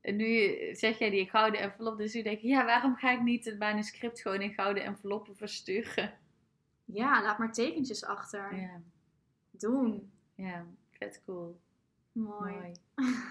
[0.00, 3.20] En nu zeg jij die gouden envelop, dus nu denk ik, ja, waarom ga ik
[3.22, 6.12] niet het manuscript gewoon in gouden enveloppen versturen?
[6.84, 8.56] Ja, laat maar tekentjes achter.
[8.56, 8.80] Ja,
[9.50, 10.10] Doen.
[10.34, 11.60] ja vet cool.
[12.12, 12.52] Mooi.
[12.52, 12.72] Mooi.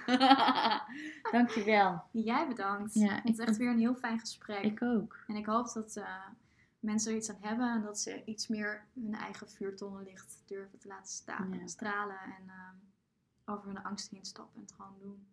[1.32, 2.04] Dankjewel.
[2.12, 2.94] Jij bedankt.
[2.94, 4.64] Ja, het is echt vond- weer een heel fijn gesprek.
[4.64, 5.18] Ik ook.
[5.28, 6.06] En ik hoop dat eh,
[6.82, 10.88] mensen er iets aan hebben en dat ze iets meer hun eigen vuurtonnenlicht durven te
[10.88, 11.68] laten staan, Ja.
[11.68, 15.26] stralen en eh, over hun angst heen stappen en het gewoon doen.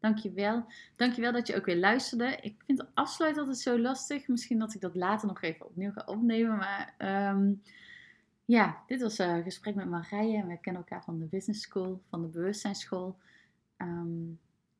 [0.00, 0.66] Dankjewel.
[0.96, 2.36] Dankjewel dat je ook weer luisterde.
[2.40, 4.28] Ik vind de afsluit altijd zo lastig.
[4.28, 6.56] Misschien dat ik dat later nog even opnieuw ga opnemen.
[6.56, 7.52] Maar ehm,
[8.44, 10.36] ja, dit was een gesprek met Marije.
[10.36, 13.18] En we kennen elkaar van de Business School, van de Bewustzijnsschool.
[13.76, 14.24] Ehm,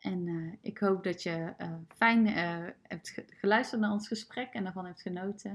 [0.00, 4.52] en eh, ik hoop dat je eh, fijn eh, hebt ge- geluisterd naar ons gesprek
[4.52, 5.50] en daarvan hebt genoten.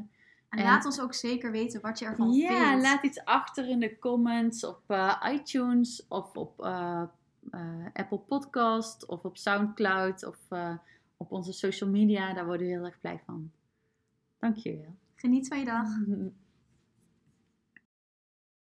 [0.50, 2.84] En, En- laat ons ook zeker weten wat je ervan Ja, vindt.
[2.84, 4.82] laat iets achter in de comments op
[5.32, 6.60] iTunes of op
[7.94, 10.38] Apple Podcast of op Soundcloud of
[11.18, 12.34] op onze social media.
[12.34, 13.52] Daar worden we heel erg blij van.
[14.40, 14.96] Dankjewel.
[15.16, 15.88] Geniet van je dag.